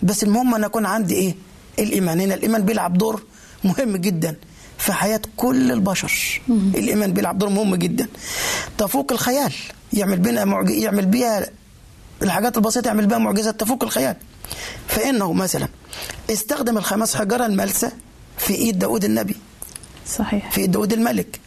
بس 0.04 0.24
المهم 0.24 0.56
أن 0.56 0.64
أكون 0.64 0.86
عندي 0.86 1.16
إيه؟ 1.16 1.36
الإيمان. 1.80 2.20
هنا 2.20 2.34
الإيمان 2.34 2.66
بيلعب 2.66 2.98
دور 2.98 3.24
مهم 3.64 3.98
جدا 3.98 4.36
في 4.78 4.94
حياة 4.94 5.22
كل 5.38 5.72
البشر. 5.72 6.42
الإيمان 6.50 7.14
بيلعب 7.14 7.38
دور 7.38 7.50
مهم 7.50 7.76
جدا. 7.76 8.08
تفوق 8.78 9.12
الخيال. 9.12 9.54
يعمل 9.94 10.18
بنا 10.18 10.46
معج... 10.46 10.70
يعمل 10.70 11.06
بيها 11.06 11.48
الحاجات 12.22 12.58
البسيطة 12.58 12.88
يعمل 12.88 13.06
بها 13.06 13.18
معجزات 13.18 13.60
تفوق 13.60 13.84
الخيال. 13.84 14.16
فإنه 14.88 15.34
مثلا 15.34 15.68
استخدم 16.30 16.78
الخمس 16.78 17.16
حجرة 17.16 17.46
الملسة 17.46 17.92
في 18.38 18.56
إيد 18.56 18.80
داود 18.80 19.06
النبي. 19.06 19.36
صحيح. 20.18 20.52
في 20.52 20.62
إيد 20.62 20.72
داود 20.72 20.94
الملك. 20.94 21.40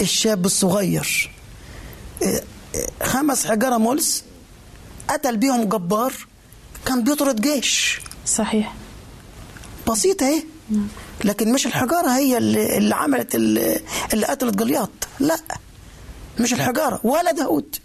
الشاب 0.00 0.46
الصغير. 0.46 1.30
خمس 3.02 3.46
حجرة 3.46 3.76
ملس 3.76 4.24
قتل 5.08 5.36
بيهم 5.36 5.64
جبار 5.64 6.12
كان 6.86 7.04
بيطرد 7.04 7.40
جيش. 7.40 8.00
صحيح. 8.26 8.74
بسيطة 9.88 10.26
اهي 10.26 10.42
لكن 11.24 11.52
مش 11.52 11.66
الحجارة 11.66 12.08
هي 12.08 12.38
اللي, 12.38 12.76
اللي 12.76 12.94
عملت 12.94 13.34
اللي, 13.34 13.80
اللي 14.12 14.26
قتلت 14.26 14.54
جلياط. 14.54 14.90
لا 15.20 15.38
مش 16.40 16.52
الحجارة. 16.52 17.00
ولا 17.04 17.30
داود 17.30 17.76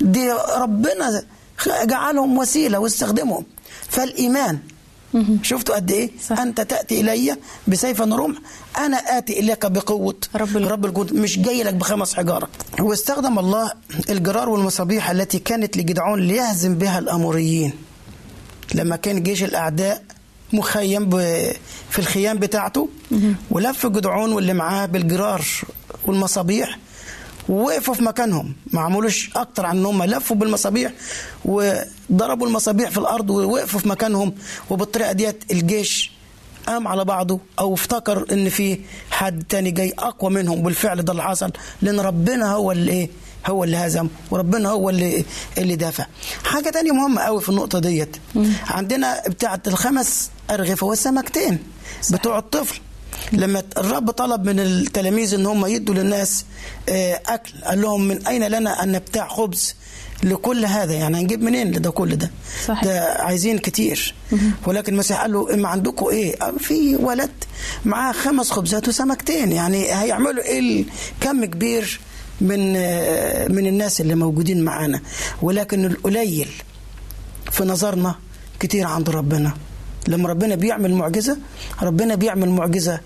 دي 0.00 0.32
ربنا 0.56 1.22
جعلهم 1.66 2.38
وسيلة 2.38 2.78
واستخدمهم. 2.78 3.44
فالإيمان 3.88 4.58
شفتوا 5.42 5.74
قد 5.74 5.90
إيه؟ 5.90 6.10
صح. 6.28 6.38
أنت 6.38 6.60
تأتي 6.60 7.00
إلي 7.00 7.36
بسيف 7.68 8.00
رمح 8.02 8.36
أنا 8.78 8.96
آتي 8.96 9.40
إليك 9.40 9.66
بقوة. 9.66 10.16
رب, 10.36 10.56
رب 10.56 10.84
الجود 10.86 11.12
مش 11.14 11.38
جاي 11.38 11.62
لك 11.62 11.74
بخمس 11.74 12.14
حجاره 12.14 12.48
واستخدم 12.80 13.38
الله 13.38 13.72
الجرار 14.10 14.48
والمصابيح 14.48 15.10
التي 15.10 15.38
كانت 15.38 15.76
لجدعون 15.76 16.20
ليهزم 16.20 16.74
بها 16.74 16.98
الأموريين. 16.98 17.72
لما 18.74 18.96
كان 18.96 19.22
جيش 19.22 19.42
الأعداء 19.42 20.02
مخيم 20.52 21.10
في 21.90 21.98
الخيام 21.98 22.38
بتاعته 22.38 22.88
ولف 23.50 23.86
جدعون 23.86 24.32
واللي 24.32 24.52
معاه 24.54 24.86
بالجرار 24.86 25.44
والمصابيح 26.06 26.78
ووقفوا 27.48 27.94
في 27.94 28.02
مكانهم. 28.02 28.54
ما 28.72 28.80
عملوش 28.80 29.30
أكتر 29.36 29.66
عن 29.66 29.76
ان 29.78 29.86
هم 29.86 30.02
لفوا 30.04 30.36
بالمصابيح 30.36 30.92
وضربوا 31.44 32.46
المصابيح 32.46 32.90
في 32.90 32.98
الأرض 32.98 33.30
ووقفوا 33.30 33.80
في 33.80 33.88
مكانهم. 33.88 34.32
وبالطريقة 34.70 35.12
ديت 35.12 35.44
الجيش 35.50 36.12
قام 36.66 36.88
على 36.88 37.04
بعضه 37.04 37.40
أو 37.58 37.74
افتكر 37.74 38.26
إن 38.32 38.48
في 38.48 38.78
حد 39.10 39.44
تاني 39.48 39.70
جاي 39.70 39.92
أقوى 39.98 40.30
منهم. 40.30 40.62
بالفعل 40.62 41.02
ده 41.02 41.12
اللي 41.12 41.22
حصل 41.22 41.52
لأن 41.82 42.00
ربنا 42.00 42.52
هو 42.52 42.72
اللي 42.72 42.92
إيه؟ 42.92 43.10
هو 43.46 43.64
اللي 43.64 43.76
هزم 43.76 44.08
وربنا 44.30 44.68
هو 44.68 44.90
اللي 44.90 45.24
اللي 45.58 45.76
دافع. 45.76 46.06
حاجة 46.44 46.70
تانية 46.70 46.92
مهمة 46.92 47.22
قوي 47.22 47.40
في 47.40 47.48
النقطة 47.48 47.78
ديت. 47.78 48.16
عندنا 48.66 49.22
بتاعة 49.28 49.62
الخمس 49.66 50.30
أرغفة 50.50 50.86
والسمكتين 50.86 51.58
بتوع 52.10 52.38
الطفل. 52.38 52.80
لما 53.32 53.62
الرب 53.76 54.10
طلب 54.10 54.44
من 54.48 54.60
التلاميذ 54.60 55.34
إن 55.34 55.46
هم 55.46 55.66
يدوا 55.66 55.94
للناس 55.94 56.44
آه، 56.88 57.20
أكل 57.26 57.52
قال 57.64 57.80
لهم 57.82 58.08
من 58.08 58.26
أين 58.26 58.44
لنا 58.48 58.82
أن 58.82 58.92
نبتاع 58.92 59.28
خبز 59.28 59.74
لكل 60.22 60.64
هذا؟ 60.64 60.94
يعني 60.94 61.18
هنجيب 61.18 61.42
منين 61.42 61.70
لده 61.72 61.90
كل 61.90 62.16
ده؟ 62.16 62.30
صحيح. 62.66 62.84
ده 62.84 63.00
عايزين 63.12 63.58
كتير. 63.58 64.14
ولكن 64.66 64.92
المسيح 64.92 65.20
قال 65.20 65.32
له 65.32 65.54
إما 65.54 65.68
عندكم 65.68 66.06
إيه؟ 66.06 66.36
في 66.58 66.96
ولد 66.96 67.30
معاه 67.84 68.12
خمس 68.12 68.50
خبزات 68.50 68.88
وسمكتين. 68.88 69.52
يعني 69.52 69.92
هيعملوا 69.94 70.42
إيه 70.44 70.84
كم 71.20 71.44
كبير 71.44 72.00
من 72.40 72.74
آه، 72.76 73.48
من 73.48 73.66
الناس 73.66 74.00
اللي 74.00 74.14
موجودين 74.14 74.64
معانا؟ 74.64 75.00
ولكن 75.42 75.84
القليل 75.84 76.48
في 77.52 77.64
نظرنا 77.64 78.14
كتير 78.60 78.86
عند 78.86 79.10
ربنا. 79.10 79.52
لما 80.08 80.28
ربنا 80.28 80.54
بيعمل 80.54 80.94
معجزة 80.94 81.36
ربنا 81.82 82.14
بيعمل 82.14 82.48
معجزة 82.48 83.00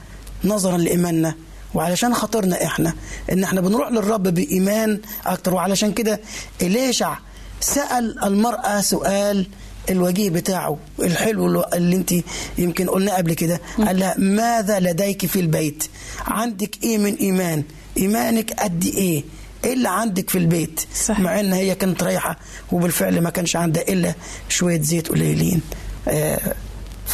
نظرا 0.45 0.77
لإيماننا. 0.77 1.35
وعلشان 1.75 2.15
خاطرنا 2.15 2.65
إحنا 2.65 2.93
إن 3.33 3.45
إحنا 3.45 3.61
بنروح 3.61 3.89
للرب 3.93 4.23
بإيمان 4.23 5.01
أكتر. 5.27 5.55
وعلشان 5.55 5.93
كده 5.93 6.21
إليشع 6.63 7.19
سأل 7.61 8.25
المرأة 8.25 8.81
سؤال 8.81 9.47
الوجيه 9.91 10.31
بتاعه 10.31 10.79
الحلو 10.99 11.65
اللي 11.75 11.97
أنت 11.97 12.15
يمكن 12.59 12.89
قلنا 12.89 13.17
قبل 13.17 13.35
كده. 13.35 13.61
قال 13.79 13.99
لها 13.99 14.15
ماذا 14.19 14.81
لديك 14.81 15.27
في 15.27 15.41
البيت؟ 15.41 15.85
عندك 16.27 16.83
إيه 16.83 16.99
من 16.99 17.15
إيمان؟ 17.15 17.63
إيمانك 17.97 18.53
قد 18.53 18.85
إيه؟ 18.85 19.25
إيه 19.65 19.73
اللي 19.73 19.89
عندك 19.89 20.31
في 20.31 20.39
البيت؟ 20.39 20.81
صح. 21.05 21.21
مع 21.21 21.41
إن 21.41 21.53
هي 21.53 21.75
كانت 21.75 22.03
رايحة 22.03 22.39
وبالفعل 22.73 23.21
ما 23.21 23.31
كانش 23.31 23.57
عندها 23.57 23.83
إلا 23.83 24.15
شوية 24.49 24.81
زيت 24.83 25.09
قليلين 25.09 25.61
آه، 26.09 26.55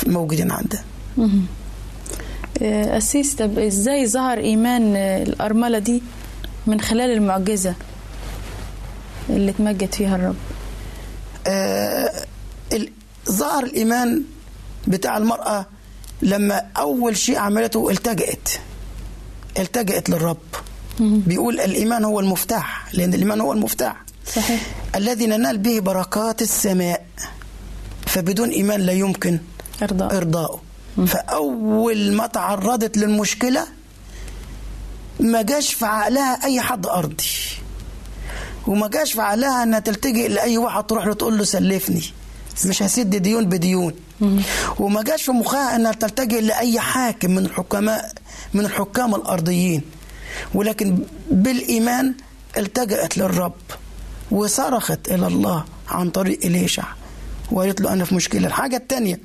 موجودين 0.06 0.50
عندها. 0.50 0.84
أسيس 2.62 3.34
طب 3.34 3.58
إزاي 3.58 4.06
ظهر 4.06 4.38
إيمان 4.38 4.96
آه، 4.96 5.22
الأرملة 5.22 5.78
دي 5.78 6.02
من 6.66 6.80
خلال 6.80 7.10
المعجزة 7.10 7.74
اللي 9.30 9.52
تمجد 9.52 9.94
فيها 9.94 10.16
الرب؟ 10.16 10.36
آه، 11.46 12.12
ظهر 13.30 13.64
الإيمان 13.64 14.22
بتاع 14.86 15.16
المرأة 15.16 15.66
لما 16.22 16.62
أول 16.76 17.16
شيء 17.16 17.38
عملته 17.38 17.90
التجأت. 17.90 18.48
التجأت 19.58 20.10
للرب. 20.10 20.36
بيقول 21.00 21.60
الإيمان 21.60 22.04
هو 22.04 22.20
المفتاح 22.20 22.94
لأن 22.94 23.14
الإيمان 23.14 23.40
هو 23.40 23.52
المفتاح. 23.52 23.96
صحيح. 24.34 24.62
الذي 24.94 25.26
ننال 25.26 25.58
به 25.58 25.80
بركات 25.80 26.42
السماء 26.42 27.06
فبدون 28.06 28.48
إيمان 28.48 28.80
لا 28.80 28.92
يمكن 28.92 29.38
إرضاء. 29.82 30.16
إرضاؤه. 30.16 30.60
فأول 31.06 32.12
ما 32.12 32.26
تعرضت 32.26 32.96
للمشكلة 32.96 33.66
ما 35.20 35.42
جاش 35.42 35.72
في 35.72 35.84
عقلها 35.84 36.44
أي 36.44 36.60
حد 36.60 36.86
أرضي. 36.86 37.24
وما 38.66 38.88
جاش 38.88 39.12
في 39.12 39.20
عقلها 39.20 39.62
إنها 39.62 39.78
تلتجئ 39.78 40.28
لأي 40.28 40.58
واحد 40.58 40.86
تروح 40.86 41.06
له 41.06 41.14
تقول 41.14 41.38
له 41.38 41.44
سلفني. 41.44 42.02
مش 42.66 42.82
هسد 42.82 43.16
ديون 43.16 43.46
بديون. 43.46 43.94
وما 44.78 45.02
جاش 45.02 45.22
في 45.22 45.32
مخها 45.32 45.76
إنها 45.76 45.92
تلتجئ 45.92 46.40
لأي 46.40 46.80
حاكم 46.80 47.30
من 47.30 47.38
الحكماء 47.46 48.12
من 48.54 48.64
الحكام 48.64 49.14
الأرضيين. 49.14 49.82
ولكن 50.54 50.98
بالإيمان 51.30 52.14
التجأت 52.56 53.18
للرب 53.18 53.54
وصرخت 54.30 55.08
إلى 55.08 55.26
الله 55.26 55.64
عن 55.88 56.10
طريق 56.10 56.38
إليشع. 56.44 56.84
وقالت 57.52 57.80
له 57.80 57.92
أنا 57.92 58.04
في 58.04 58.14
مشكلة. 58.14 58.46
الحاجة 58.46 58.76
الثانية 58.76 59.20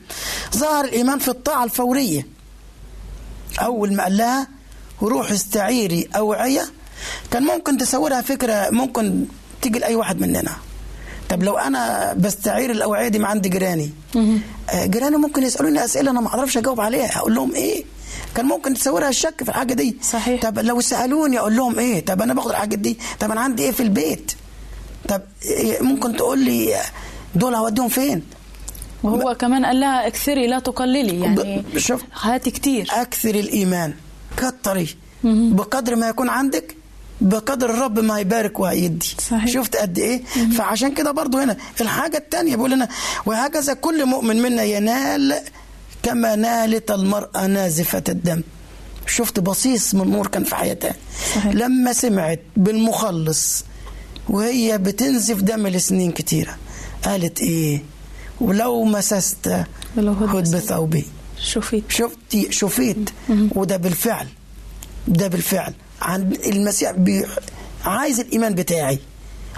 ظهر 0.58 0.86
الإيمان 0.86 1.20
في 1.20 1.28
الطاعة 1.28 1.64
الفورية. 1.64 2.28
أول 3.60 3.94
ما 3.94 4.04
قال 4.04 4.18
لها 4.18 4.48
روح 5.02 5.32
استعيري 5.32 6.08
اوعيه 6.16 6.66
كان 7.32 7.44
ممكن 7.44 7.78
تصورها 7.78 8.22
فكرة 8.22 8.70
ممكن 8.70 9.26
تيجي 9.62 9.80
لاي 9.80 9.96
واحد 9.96 10.22
مننا. 10.22 10.52
طب 11.30 11.44
لو 11.44 11.58
أنا 11.58 12.14
بستعير 12.14 12.72
الأوعية 12.72 13.08
دي 13.08 13.20
من 13.20 13.26
عند 13.26 13.48
جيراني. 13.48 13.92
آه، 14.70 14.86
جيراني 14.86 15.18
ممكن 15.18 15.44
يسألوني 15.44 15.86
أسئلة 15.86 16.12
أنا 16.12 16.22
ما 16.22 16.28
أعرفش 16.28 16.58
أجاوب 16.58 16.82
عليها. 16.82 17.18
هقول 17.18 17.36
لهم 17.36 17.56
إيه؟ 17.56 17.84
كان 18.36 18.46
ممكن 18.46 18.74
تصورها 18.74 19.10
الشك 19.10 19.44
في 19.44 19.50
الحاجة 19.50 19.74
دي. 19.74 19.98
صحيح. 20.02 20.42
طب 20.42 20.60
لو 20.60 20.82
سألوني 20.82 21.40
أقول 21.40 21.56
لهم 21.56 21.80
إيه؟ 21.80 22.06
طب 22.06 22.22
أنا 22.22 22.34
باخد 22.34 22.50
الحاجات 22.50 22.80
دي. 22.80 22.98
طب 23.20 23.32
أنا 23.32 23.42
عندي 23.42 23.64
إيه 23.64 23.72
في 23.72 23.84
البيت؟ 23.84 24.32
طب 25.10 25.22
إيه 25.46 25.82
ممكن 25.84 26.16
تقول 26.16 26.40
لي 26.40 26.76
دول 27.36 27.56
هوديهم 27.56 27.90
فين؟ 27.90 28.24
وهو 29.04 29.36
كمان 29.36 29.66
قال 29.66 29.80
لها 29.80 30.08
اكثري 30.08 30.48
لا 30.48 30.60
تقللي 30.60 31.20
يعني 31.20 31.64
شوف 31.78 32.04
هاتي 32.22 32.52
كتير. 32.52 32.88
أكثر 32.92 33.36
الايمان 33.36 33.94
كتري. 34.38 34.96
بقدر 35.24 35.96
ما 35.96 36.10
يكون 36.10 36.30
عندك 36.30 36.76
بقدر 37.22 37.70
الرب 37.70 38.00
ما 38.00 38.20
يبارك 38.20 38.60
وهيدي 38.60 39.06
صحيح. 39.30 39.48
شفت 39.48 39.76
قد 39.76 40.00
إيه؟ 40.00 40.24
فعشان 40.58 40.94
كده 40.94 41.12
برضو 41.12 41.38
هنا 41.38 41.58
الحاجة 41.82 42.18
الثانية 42.18 42.56
بيقول 42.56 42.72
لنا 42.72 42.88
وهكذا 43.26 43.74
كل 43.74 44.06
مؤمن 44.06 44.42
منا 44.42 44.64
ينال 44.64 45.40
كما 46.04 46.36
نالت 46.36 46.92
المرأة 46.92 47.48
نازفة 47.48 48.04
الدم. 48.10 48.42
شفت 49.08 49.40
بصيص 49.40 49.96
من 49.96 50.12
نور 50.12 50.28
كان 50.28 50.44
في 50.44 50.56
حياتها. 50.56 50.96
صحيح. 51.36 51.54
لما 51.54 51.94
سمعت 51.94 52.40
بالمخلص 52.58 53.66
وهي 54.30 54.78
بتنزف 54.78 55.42
دم 55.42 55.68
لسنين 55.68 56.12
كتيرة 56.12 56.58
قالت 57.04 57.42
إيه؟ 57.42 57.84
ولو 58.42 58.84
مسست 58.84 59.48
هد 59.98 60.56
بثوبي. 60.56 61.06
شفيت. 61.40 61.84
شفتي 61.90 62.52
شفيت. 62.52 63.10
وده 63.30 63.78
بالفعل. 63.78 64.28
ده 65.08 65.28
بالفعل. 65.28 65.74
عند 66.02 66.34
المسيح 66.46 66.92
بي 66.92 67.26
عايز 67.86 68.20
الإيمان 68.20 68.56
بتاعي. 68.56 69.00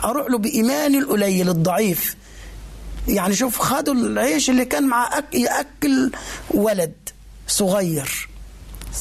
أروح 0.03 0.27
له 0.29 0.37
بإيماني 0.37 0.97
القليل 0.97 1.49
الضعيف. 1.49 2.15
يعني 3.07 3.35
شوف 3.35 3.59
خدوا 3.59 3.93
العيش 3.93 4.49
اللي 4.49 4.65
كان 4.65 4.83
مع 4.87 5.17
أك... 5.17 5.35
يأكل 5.35 6.11
ولد 6.51 6.93
صغير. 7.47 8.29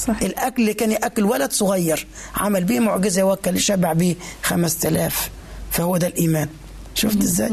صحيح. 0.06 0.22
الأكل 0.22 0.62
اللي 0.62 0.74
كان 0.74 0.92
يأكل 0.92 1.24
ولد 1.24 1.52
صغير. 1.52 2.06
عمل 2.36 2.64
بيه 2.64 2.80
معجزة 2.80 3.22
وكل 3.22 3.60
شبع 3.60 3.92
بيه 3.92 4.14
5000 4.42 5.30
فهو 5.70 5.96
ده 5.96 6.06
الإيمان. 6.06 6.48
شفت 6.94 7.22
إزاي؟ 7.22 7.50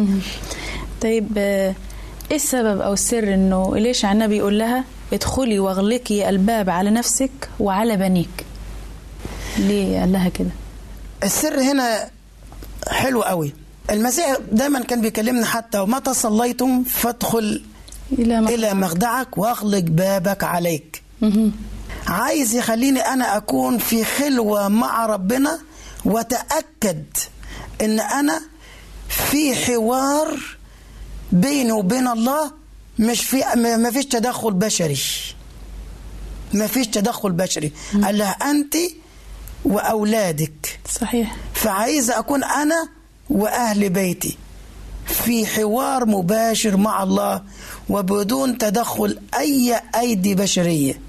طيب 1.02 1.28
آه، 1.38 1.76
إيه 2.32 2.36
السبب 2.36 2.82
أو 2.82 2.94
السر 2.94 3.34
إنه 3.34 3.78
ليش 3.78 4.06
النبي 4.06 4.38
يقول 4.38 4.60
لها 4.60 4.84
ادخلي 5.14 5.60
واغلقي 5.60 6.30
الباب 6.30 6.70
على 6.70 6.90
نفسك 6.90 7.50
وعلى 7.60 7.98
بنيك؟ 7.98 8.46
ليه 9.58 10.00
قال 10.00 10.12
لها 10.12 10.30
كده؟ 10.30 10.50
السر 11.24 11.62
هنا 11.62 12.10
حلو 12.88 13.22
قوي. 13.22 13.54
المسيح 13.90 14.38
دايما 14.52 14.80
كان 14.84 15.02
بيكلمنا 15.02 15.46
حتى 15.46 15.80
ومتى 15.80 16.14
صليتم 16.14 16.84
فادخل 16.84 17.64
إلى 18.12 18.42
مخدعك, 18.42 18.54
إلى 18.60 18.74
مخدعك 18.74 19.38
واغلق 19.38 19.80
بابك 19.84 20.44
عليك. 20.44 21.02
عايز 22.08 22.56
يخليني 22.56 23.00
أنا 23.00 23.38
أكون 23.38 23.78
في 23.78 24.04
خلوة 24.04 24.68
مع 24.68 25.06
ربنا 25.06 25.60
وأتأكد 26.06 27.04
إن 27.82 28.00
أنا 28.00 28.42
في 29.10 29.56
حوار 29.56 30.40
بيني 31.32 31.72
وبين 31.72 32.08
الله 32.08 32.52
مش 33.00 33.22
في 33.26 33.44
ما 33.56 33.92
فيش 33.92 34.06
تدخل 34.06 34.54
بشري. 34.54 35.00
ما 36.54 36.68
فيش 36.68 36.88
تدخل 36.88 37.32
بشري. 37.32 37.72
قال 38.04 38.18
لها 38.18 38.32
أنت 38.32 38.76
وأولادك. 39.66 40.80
صحيح. 40.92 41.36
فعايزه 41.54 42.20
أكون 42.20 42.44
أنا 42.44 42.90
وأهل 43.30 43.90
بيتي. 43.90 44.38
في 45.06 45.46
حوار 45.46 46.06
مباشر 46.06 46.78
مع 46.78 47.04
الله 47.04 47.44
وبدون 47.90 48.58
تدخل 48.58 49.20
أي 49.40 49.82
أيدي 49.96 50.36
بشرية. 50.36 51.00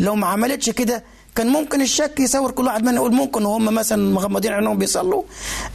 لو 0.00 0.14
ما 0.14 0.26
عملتش 0.26 0.70
كده 0.70 1.04
كان 1.34 1.46
ممكن 1.48 1.82
الشك 1.82 2.20
يصور 2.20 2.50
كل 2.50 2.66
واحد 2.66 2.82
منا 2.82 2.94
يقول 2.94 3.14
ممكن 3.14 3.44
وهم 3.44 3.64
مثلا 3.74 4.12
مغمضين 4.14 4.52
عينهم 4.52 4.78
بيصلوا. 4.78 5.22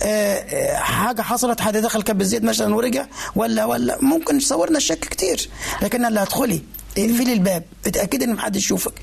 آه، 0.03 0.05
آه، 0.35 0.75
حاجة 0.79 1.21
حصلت 1.21 1.61
حد 1.61 1.77
دخل 1.77 2.01
كب 2.01 2.21
الزيت 2.21 2.43
مثلا 2.43 2.75
ورجع 2.75 3.05
ولا 3.35 3.65
ولا 3.65 3.97
ممكن 4.01 4.37
يصورنا 4.37 4.77
الشك 4.77 4.99
كتير. 4.99 5.49
لكن 5.81 6.05
اللي 6.05 6.19
هتدخلي 6.19 6.61
اقفلي 6.97 7.33
الباب 7.33 7.63
اتأكدي 7.87 8.25
إن 8.25 8.33
محدش 8.33 8.57
يشوفك. 8.63 8.93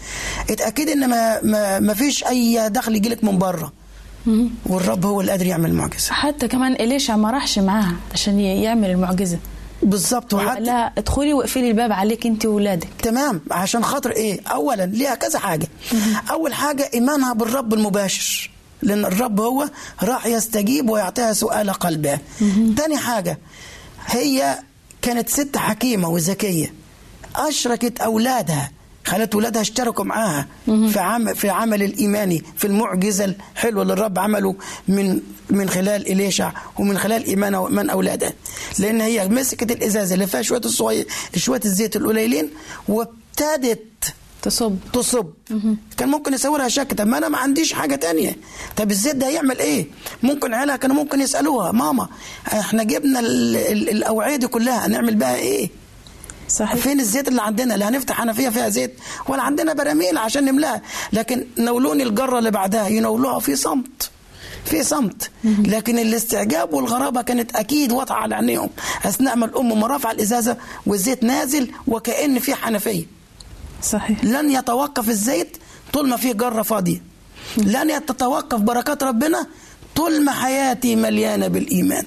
اتأكدي 0.51 0.93
إن 0.93 1.09
ما 1.11 1.41
ما, 1.43 1.79
ما 1.79 1.95
فيش 1.95 2.25
أي 2.25 2.69
دخل 2.69 2.97
يجيلك 2.97 3.25
من 3.25 3.39
بره. 3.39 3.73
والرب 4.67 5.07
هو 5.07 5.21
اللي 5.21 5.31
قادر 5.33 5.47
يعمل 5.47 5.71
المعجزة. 5.71 6.13
حتى 6.13 6.49
كمان 6.49 6.73
إليشع 6.73 7.17
ما 7.17 7.31
راحش 7.31 7.59
معاها 7.59 7.97
عشان 8.13 8.41
يعمل 8.41 8.91
المعجزة. 8.91 9.39
بالظبط 9.85 10.35
وقال 10.35 10.65
لها 10.65 10.93
ادخلي 10.99 11.33
واقفلي 11.33 11.69
الباب 11.71 11.93
عليك 11.93 12.27
انت 12.27 12.47
واولادك 12.47 12.89
تمام 13.03 13.41
عشان 13.51 13.85
خاطر 13.85 14.11
إيه؟ 14.11 14.41
اولا 14.47 14.87
ليها 14.87 15.15
كذا 15.15 15.39
حاجة. 15.39 15.67
أول 16.31 16.55
حاجة 16.55 16.91
إيمانها 16.95 17.33
بالرب 17.33 17.75
المباشر 17.75 18.51
لأن 18.83 19.05
الرب 19.05 19.41
هو 19.41 19.69
راح 20.03 20.27
يستجيب 20.27 20.91
ويعطيها 20.91 21.33
سؤال 21.33 21.71
قلبها 21.73 22.21
تاني 22.77 22.97
حاجة 22.97 23.39
هي 24.07 24.59
كانت 25.03 25.29
ست 25.29 25.57
حكيمة 25.57 26.09
وذكيه 26.09 26.75
أشركت 27.37 28.01
أولادها. 28.01 28.71
خلت 29.07 29.35
ولادها 29.35 29.63
اشتركوا 29.63 30.05
معاها 30.05 30.47
في 30.67 30.99
عمل 30.99 31.37
في 31.37 31.49
عمل 31.51 31.83
الايماني 31.83 32.43
في 32.57 32.67
المعجزة 32.67 33.25
الحلوة 33.25 33.83
اللي 33.83 33.93
الرب 33.93 34.19
عمله 34.19 34.57
من 34.89 35.21
من 35.51 35.69
خلال 35.69 36.07
إليشع 36.13 36.53
ومن 36.79 36.99
خلال 36.99 37.25
ايمانها 37.25 37.59
وايمان 37.61 37.91
اولادها 37.91 38.33
لأن 38.79 39.01
هي 39.01 39.29
مسكت 39.29 39.71
الإزازة 39.73 40.15
اللي 40.15 40.27
فيها 40.27 40.43
شوية 40.43 40.61
الصغير 40.65 41.07
شوية 41.37 41.61
الزيت 41.65 41.97
القليلين 41.97 42.51
وابتدت 42.89 44.15
تصب. 44.43 44.77
تصب. 44.93 45.27
كان 45.97 46.09
ممكن 46.09 46.33
يصورها 46.35 46.69
شك 46.69 46.95
طب 46.95 47.07
ما 47.07 47.19
أنا 47.19 47.29
ما 47.29 47.39
عنديش 47.39 47.73
حاجة 47.73 47.95
تانية. 47.95 48.37
طب 48.77 48.91
الزيت 48.91 49.17
ده 49.17 49.29
هيعمل 49.29 49.59
إيه؟ 49.59 49.87
ممكن 50.23 50.55
عيالها 50.55 50.77
كانوا 50.77 50.97
ممكن 50.97 51.21
يسألوها 51.21 51.73
ماما 51.73 52.09
إحنا 52.53 52.83
جبنا 52.83 53.21
ال- 53.21 53.57
ال- 53.57 53.89
الأوعية 53.89 54.37
دي 54.37 54.47
كلها 54.47 54.87
هنعمل 54.87 55.15
بها 55.15 55.37
إيه؟ 55.37 55.71
صحيح. 56.59 56.77
فين 56.83 57.01
الزيت 57.01 57.29
اللي 57.29 57.43
عندنا؟ 57.43 57.75
اللي 57.75 57.85
هنفتح 57.85 58.21
حنفيه 58.21 58.49
فيها 58.49 58.69
زيت. 58.69 58.95
ولا 59.29 59.43
عندنا 59.43 59.73
براميل 59.73 60.19
عشان 60.19 60.45
نملاها. 60.45 60.83
لكن 61.13 61.47
نولوني 61.59 62.03
الجرة 62.03 62.39
اللي 62.39 62.51
بعدها 62.51 62.89
ينولوها 62.89 63.39
في 63.39 63.57
صمت. 63.57 64.11
في 64.65 64.83
صمت. 64.85 65.31
لكن 65.45 65.99
الاستعجاب 65.99 66.75
والغرابة 66.75 67.23
كانت 67.23 67.57
أكيد 67.57 67.93
واضحة 67.93 68.15
على 68.17 68.35
عينيهم. 68.35 68.71
أثناء 69.05 69.37
ما 69.37 69.47
الأم 69.47 69.85
رافعه 69.85 70.13
الازازه 70.13 70.57
والزيت 70.87 71.23
نازل 71.23 71.71
وكأن 71.87 72.39
في 72.39 72.55
حنفية. 72.55 73.05
صحيح. 73.83 74.25
لن 74.25 74.51
يتوقف 74.51 75.09
الزيت 75.09 75.57
طول 75.93 76.09
ما 76.09 76.17
في 76.17 76.33
جرة 76.33 76.63
فاضية. 76.63 77.03
لن 77.57 78.07
تتوقف 78.07 78.61
بركات 78.61 79.03
ربنا 79.03 79.47
طول 79.97 80.25
ما 80.25 80.33
حياتي 80.33 80.97
مليانة 80.97 81.49
بالإيمان. 81.49 82.05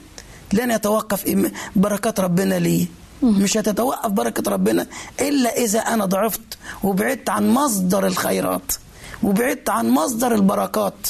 لن 0.53 0.71
يتوقف 0.71 1.49
بركات 1.75 2.19
ربنا 2.19 2.55
لي. 2.59 2.87
مش 3.23 3.57
هتتوقف 3.57 4.09
بركة 4.11 4.51
ربنا 4.51 4.87
إلا 5.21 5.57
إذا 5.57 5.79
أنا 5.79 6.05
ضعفت 6.05 6.57
وبعدت 6.83 7.29
عن 7.29 7.49
مصدر 7.49 8.07
الخيرات 8.07 8.71
وبعدت 9.23 9.69
عن 9.69 9.89
مصدر 9.89 10.35
البركات. 10.35 11.07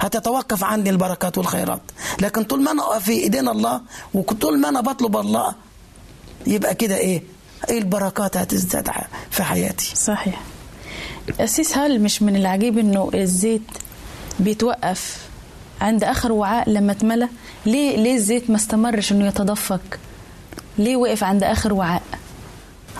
هتتوقف 0.00 0.64
عني 0.64 0.90
البركات 0.90 1.38
والخيرات. 1.38 1.82
لكن 2.20 2.44
طول 2.44 2.62
ما 2.62 2.70
أنا 2.70 2.98
في 2.98 3.12
إيدين 3.12 3.48
الله 3.48 3.80
وطول 4.14 4.58
ما 4.60 4.68
أنا 4.68 4.80
بطلب 4.80 5.16
الله 5.16 5.54
يبقى 6.46 6.74
كده 6.74 6.96
إيه؟ 6.96 7.22
إيه 7.68 7.78
البركات 7.78 8.36
هتزداد 8.36 8.88
في 9.30 9.42
حياتي؟ 9.42 9.96
صحيح. 9.96 10.40
أسيس 11.40 11.78
هل 11.78 12.00
مش 12.00 12.22
من 12.22 12.36
العجيب 12.36 12.78
إنه 12.78 13.10
الزيت 13.14 13.62
بيتوقف 14.40 15.18
عند 15.80 16.04
آخر 16.04 16.32
وعاء 16.32 16.70
لما 16.70 16.92
اتملى؟ 16.92 17.28
ليه 17.66 17.96
ليه 17.96 18.14
الزيت 18.14 18.50
ما 18.50 18.56
استمرش 18.56 19.12
إنه 19.12 19.26
يتدفق؟ 19.26 19.80
ليه 20.78 20.96
وقف 20.96 21.24
عند 21.24 21.42
آخر 21.44 21.72
وعاء؟ 21.72 22.02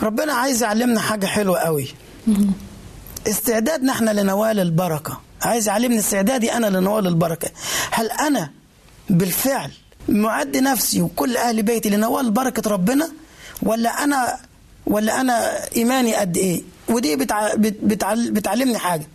ربنا 0.02 0.32
عايز 0.32 0.62
يعلمنا 0.62 1.00
حاجة 1.00 1.26
حلوة 1.26 1.58
قوي. 1.58 1.88
استعدادنا 3.26 3.92
إحنا 3.92 4.10
لنوال 4.10 4.60
البركة. 4.60 5.20
عايز 5.42 5.68
يعلمني 5.68 5.98
استعدادي 5.98 6.52
أنا 6.52 6.66
لنوال 6.66 7.06
البركة. 7.06 7.48
هل 7.90 8.10
أنا 8.10 8.50
بالفعل 9.10 9.70
معد 10.08 10.56
نفسي 10.56 11.02
وكل 11.02 11.36
أهل 11.36 11.62
بيتي 11.62 11.90
لنوال 11.90 12.30
بركة 12.30 12.70
ربنا؟ 12.70 13.10
ولا 13.62 14.04
أنا 14.04 14.36
ولا 14.86 15.20
أنا 15.20 15.50
إيماني 15.76 16.14
قد 16.14 16.36
إيه؟ 16.36 16.62
ودي 16.88 17.16
بتع... 17.16 17.54
بت- 17.54 17.78
بتعل... 17.82 18.30
بتعلمني 18.30 18.78
حاجة. 18.78 19.06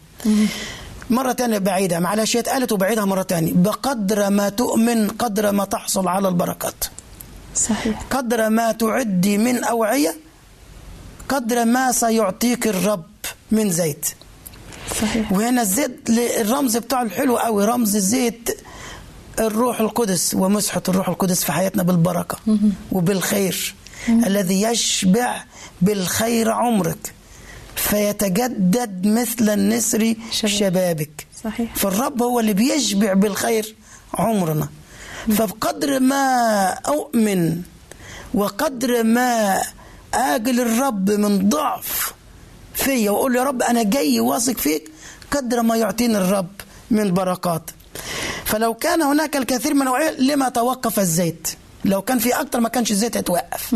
مرة 1.09 1.31
تانية 1.31 1.57
بعيدة 1.57 1.99
معلش 1.99 2.35
هي 2.35 2.39
اتقالت 2.39 2.71
وبعيدها 2.71 3.05
مرة 3.05 3.21
تانية. 3.21 3.51
بقدر 3.55 4.29
ما 4.29 4.49
تؤمن 4.49 5.07
قدر 5.09 5.51
ما 5.51 5.65
تحصل 5.65 6.07
على 6.07 6.27
البركات. 6.27 6.83
صحيح. 7.57 8.01
قدر 8.09 8.49
ما 8.49 8.71
تعدي 8.71 9.37
من 9.37 9.63
أوعية 9.63 10.15
قدر 11.29 11.65
ما 11.65 11.91
سيعطيك 11.91 12.67
الرب 12.67 13.05
من 13.51 13.71
زيت. 13.71 14.05
صحيح. 15.01 15.31
وهنا 15.31 15.61
الزيت 15.61 16.09
الرمز 16.41 16.77
بتاعه 16.77 17.01
الحلو 17.01 17.37
قوي 17.37 17.65
رمز 17.65 17.97
زيت 17.97 18.49
الروح 19.39 19.79
القدس 19.79 20.33
ومسحة 20.33 20.81
الروح 20.89 21.09
القدس 21.09 21.43
في 21.43 21.51
حياتنا 21.51 21.83
بالبركة 21.83 22.37
وبالخير. 22.91 23.75
الذي 24.09 24.61
يشبع 24.61 25.43
بالخير 25.81 26.51
عمرك 26.51 27.13
فيتجدد 27.75 29.07
مثل 29.07 29.49
النسر 29.49 30.15
شبابك. 30.31 31.27
صحيح. 31.43 31.75
فالرب 31.75 32.21
هو 32.21 32.39
اللي 32.39 32.53
بيشبع 32.53 33.13
بالخير 33.13 33.75
عمرنا. 34.13 34.69
فبقدر 35.35 35.99
ما 35.99 36.67
أؤمن 36.87 37.61
وقدر 38.33 39.03
ما 39.03 39.61
آجل 40.13 40.59
الرب 40.59 41.11
من 41.11 41.49
ضعف 41.49 42.13
فيا 42.73 43.11
وأقول 43.11 43.35
يا 43.35 43.43
رب 43.43 43.61
أنا 43.61 43.83
جاي 43.83 44.19
واثق 44.19 44.57
فيك 44.57 44.91
قدر 45.31 45.61
ما 45.61 45.75
يعطيني 45.75 46.17
الرب 46.17 46.47
من 46.91 47.13
بركات. 47.13 47.69
فلو 48.45 48.73
كان 48.73 49.01
هناك 49.01 49.35
الكثير 49.35 49.73
من 49.73 49.81
الأوعية 49.81 50.09
لما 50.11 50.49
توقف 50.49 50.99
الزيت؟ 50.99 51.47
لو 51.85 52.01
كان 52.01 52.19
في 52.19 52.33
أكتر 52.33 52.59
ما 52.59 52.69
كانش 52.69 52.91
الزيت 52.91 53.17
هيتوقف. 53.17 53.75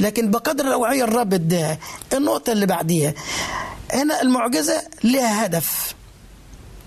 لكن 0.00 0.30
بقدر 0.30 0.66
الأوعية 0.66 1.04
الرب 1.04 1.34
اداها. 1.34 1.78
النقطة 2.12 2.52
اللي 2.52 2.66
بعديها 2.66 3.14
هنا 3.92 4.22
المعجزة 4.22 4.82
لها 5.04 5.46
هدف. 5.46 5.94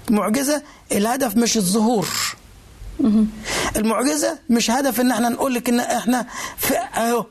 معجزة 0.09 0.61
الهدف 0.91 1.35
مش 1.35 1.57
الظهور. 1.57 2.07
المعجزة 3.75 4.39
مش 4.49 4.71
هدف 4.71 5.01
إن 5.01 5.11
إحنا 5.11 5.29
نقول 5.29 5.53
لك 5.53 5.69
إن 5.69 5.79
إحنا 5.79 6.25
في 6.57 6.73
أهو. 6.77 7.25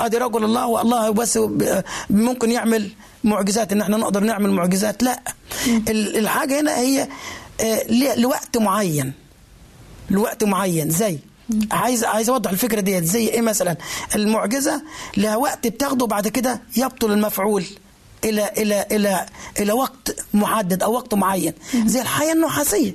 أدي 0.00 0.16
رجل 0.18 0.44
الله 0.44 0.66
والله 0.66 1.10
بس 1.10 1.38
ممكن 2.10 2.50
يعمل 2.50 2.90
معجزات 3.24 3.72
إن 3.72 3.80
إحنا 3.80 3.96
نقدر 3.96 4.20
نعمل 4.20 4.50
معجزات. 4.50 5.02
لا. 5.02 5.20
ال- 5.68 6.16
الحاجة 6.18 6.60
هنا 6.60 6.76
هي 6.78 7.08
آه، 7.60 8.14
لوقت 8.16 8.56
معين. 8.56 9.12
لوقت 10.10 10.44
معين. 10.44 10.90
زي 10.90 11.18
عايز 11.72 12.04
عايز 12.04 12.30
أوضح 12.30 12.50
الفكرة 12.50 12.80
ديت. 12.80 13.04
زي 13.04 13.28
إيه 13.28 13.40
مثلا؟ 13.40 13.76
المعجزة 14.14 14.82
لها 15.16 15.36
وقت 15.36 15.66
بتاخده 15.66 16.06
بعد 16.06 16.28
كده 16.28 16.60
يبطل 16.76 17.12
المفعول 17.12 17.64
إلى 18.24 18.48
إلى 18.58 18.86
إلى 18.92 19.26
إلى 19.60 19.72
وقت 19.72 20.16
محدد 20.34 20.82
أو 20.82 20.92
وقت 20.92 21.14
معين. 21.14 21.52
زي 21.86 22.00
الحياة 22.00 22.32
النحاسية. 22.32 22.94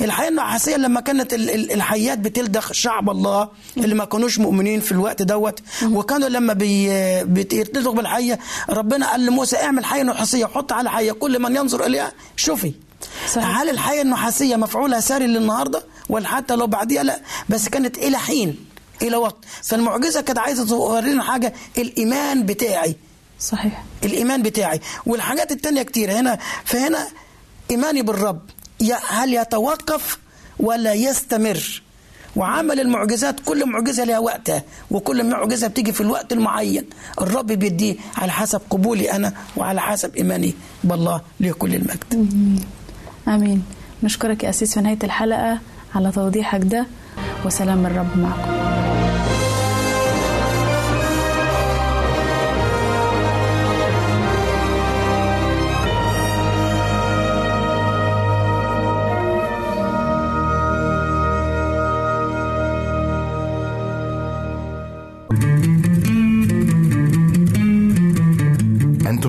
الحياة 0.00 0.28
النحاسيه 0.28 0.76
لما 0.76 1.00
كانت 1.00 1.34
ال- 1.34 1.50
ال- 1.50 1.72
الحيات 1.72 2.18
بتلدغ 2.18 2.72
شعب 2.72 3.10
الله 3.10 3.48
اللي 3.76 3.94
ما 3.94 4.04
كانوش 4.04 4.38
مؤمنين 4.38 4.80
في 4.80 4.92
الوقت 4.92 5.22
دوت 5.22 5.60
وكانوا 5.84 6.28
لما 6.28 6.52
بي 6.52 6.88
بيتلدغوا 7.24 7.94
بالحية 7.94 8.38
ربنا 8.70 9.10
قال 9.10 9.26
لموسى 9.26 9.56
اعمل 9.56 9.84
حية 9.84 10.02
نحاسيه 10.02 10.44
وحط 10.44 10.72
على 10.72 10.90
حية 10.90 11.12
كل 11.12 11.38
من 11.42 11.56
ينظر 11.56 11.86
إليها 11.86 12.12
شوفي. 12.36 12.72
صحيح. 13.32 13.58
هل 13.60 13.70
الحياة 13.70 14.02
النحاسيه 14.02 14.56
مفعولها 14.56 15.00
ساري 15.00 15.26
للنهاردة؟ 15.26 15.82
ولا 16.08 16.28
حتى 16.28 16.56
لو 16.56 16.66
بعديها 16.66 17.02
لا 17.02 17.20
بس 17.48 17.68
كانت 17.68 17.98
إلى 17.98 18.18
حين 18.18 18.56
إلى 19.02 19.16
وقت. 19.16 19.36
فالمعجزة 19.62 20.20
كانت 20.20 20.38
عايزة 20.38 20.66
تورينا 20.66 21.22
حاجة 21.22 21.54
الإيمان 21.78 22.46
بتاعي. 22.46 22.96
صحيح. 23.40 23.84
الإيمان 24.04 24.42
بتاعي. 24.42 24.80
والحاجات 25.06 25.52
التانية 25.52 25.82
كتير. 25.82 26.12
هنا 26.12 26.38
فهنا 26.64 27.08
إيماني 27.70 28.02
بالرب. 28.02 28.40
هل 29.08 29.34
يتوقف 29.34 30.18
ولا 30.60 30.92
يستمر؟ 30.94 31.82
وعمل 32.36 32.80
المعجزات 32.80 33.40
كل 33.40 33.66
معجزة 33.68 34.04
لها 34.04 34.18
وقتها 34.18 34.62
وكل 34.90 35.24
معجزة 35.30 35.66
بتيجي 35.66 35.92
في 35.92 36.00
الوقت 36.00 36.32
المعين. 36.32 36.84
الرب 37.20 37.46
بيديه 37.46 37.96
على 38.16 38.32
حسب 38.32 38.60
قبولي 38.70 39.12
أنا 39.12 39.32
وعلى 39.56 39.80
حسب 39.80 40.16
إيماني 40.16 40.54
بالله 40.84 41.20
له 41.40 41.52
كل 41.52 41.74
المجد 41.74 42.30
آمين. 43.28 43.62
نشكرك 44.02 44.44
يا 44.44 44.50
أسيس 44.50 44.74
في 44.74 44.80
نهاية 44.80 44.98
الحلقة 45.04 45.58
على 45.94 46.12
توضيحك 46.12 46.60
ده 46.64 46.86
وسلام 47.44 47.86
الرب 47.86 48.18
معكم. 48.18 48.52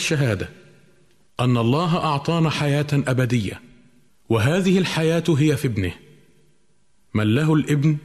الشهادة 0.00 0.48
أن 1.40 1.56
الله 1.56 1.96
أعطانا 1.96 2.50
حياة 2.50 2.86
أبدية 2.92 3.60
وهذه 4.28 4.78
الحياة 4.78 5.24
هي 5.28 5.56
في 5.56 5.66
ابنه. 5.68 5.92
من 7.14 7.34
له 7.34 7.54
الإبن 7.54 7.96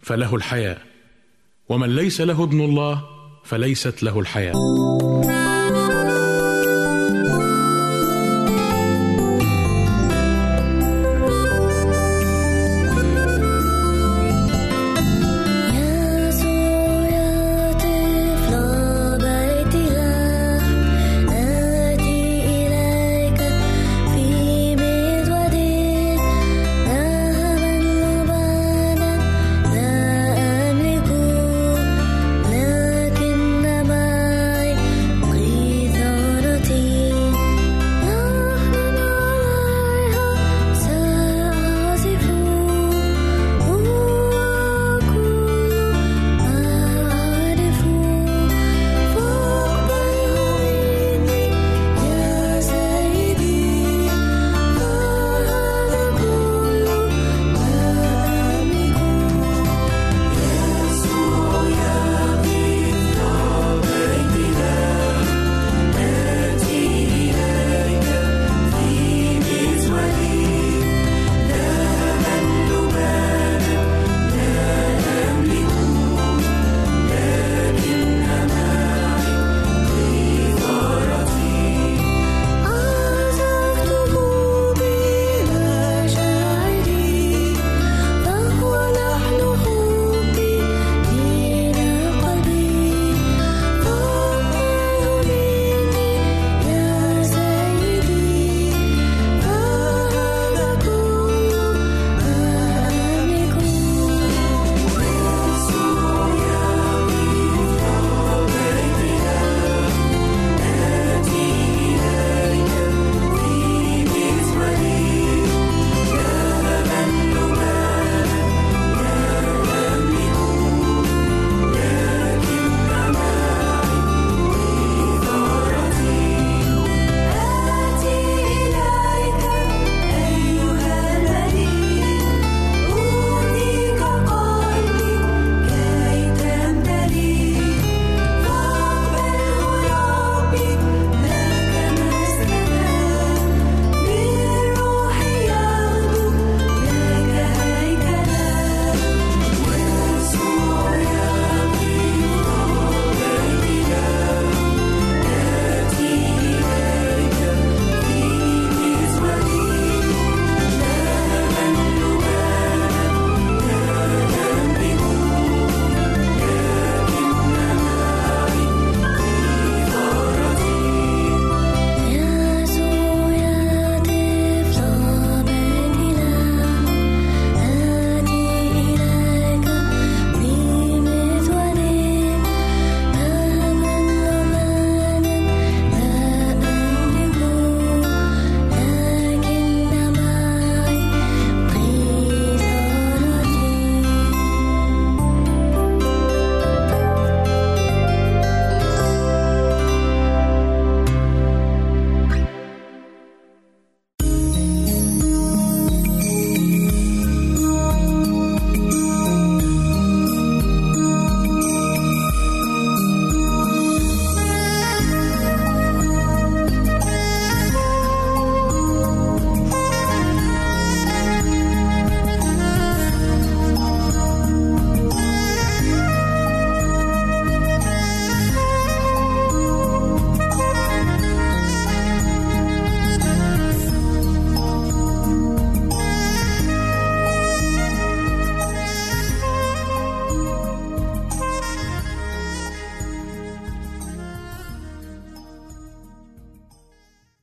فله 0.00 0.34
الحياة 0.34 0.78
ومن 1.68 1.96
ليس 1.96 2.20
له 2.20 2.44
ابن 2.44 2.60
الله 2.60 3.04
فليست 3.44 4.02
له 4.02 4.20
الحياة. 4.20 4.54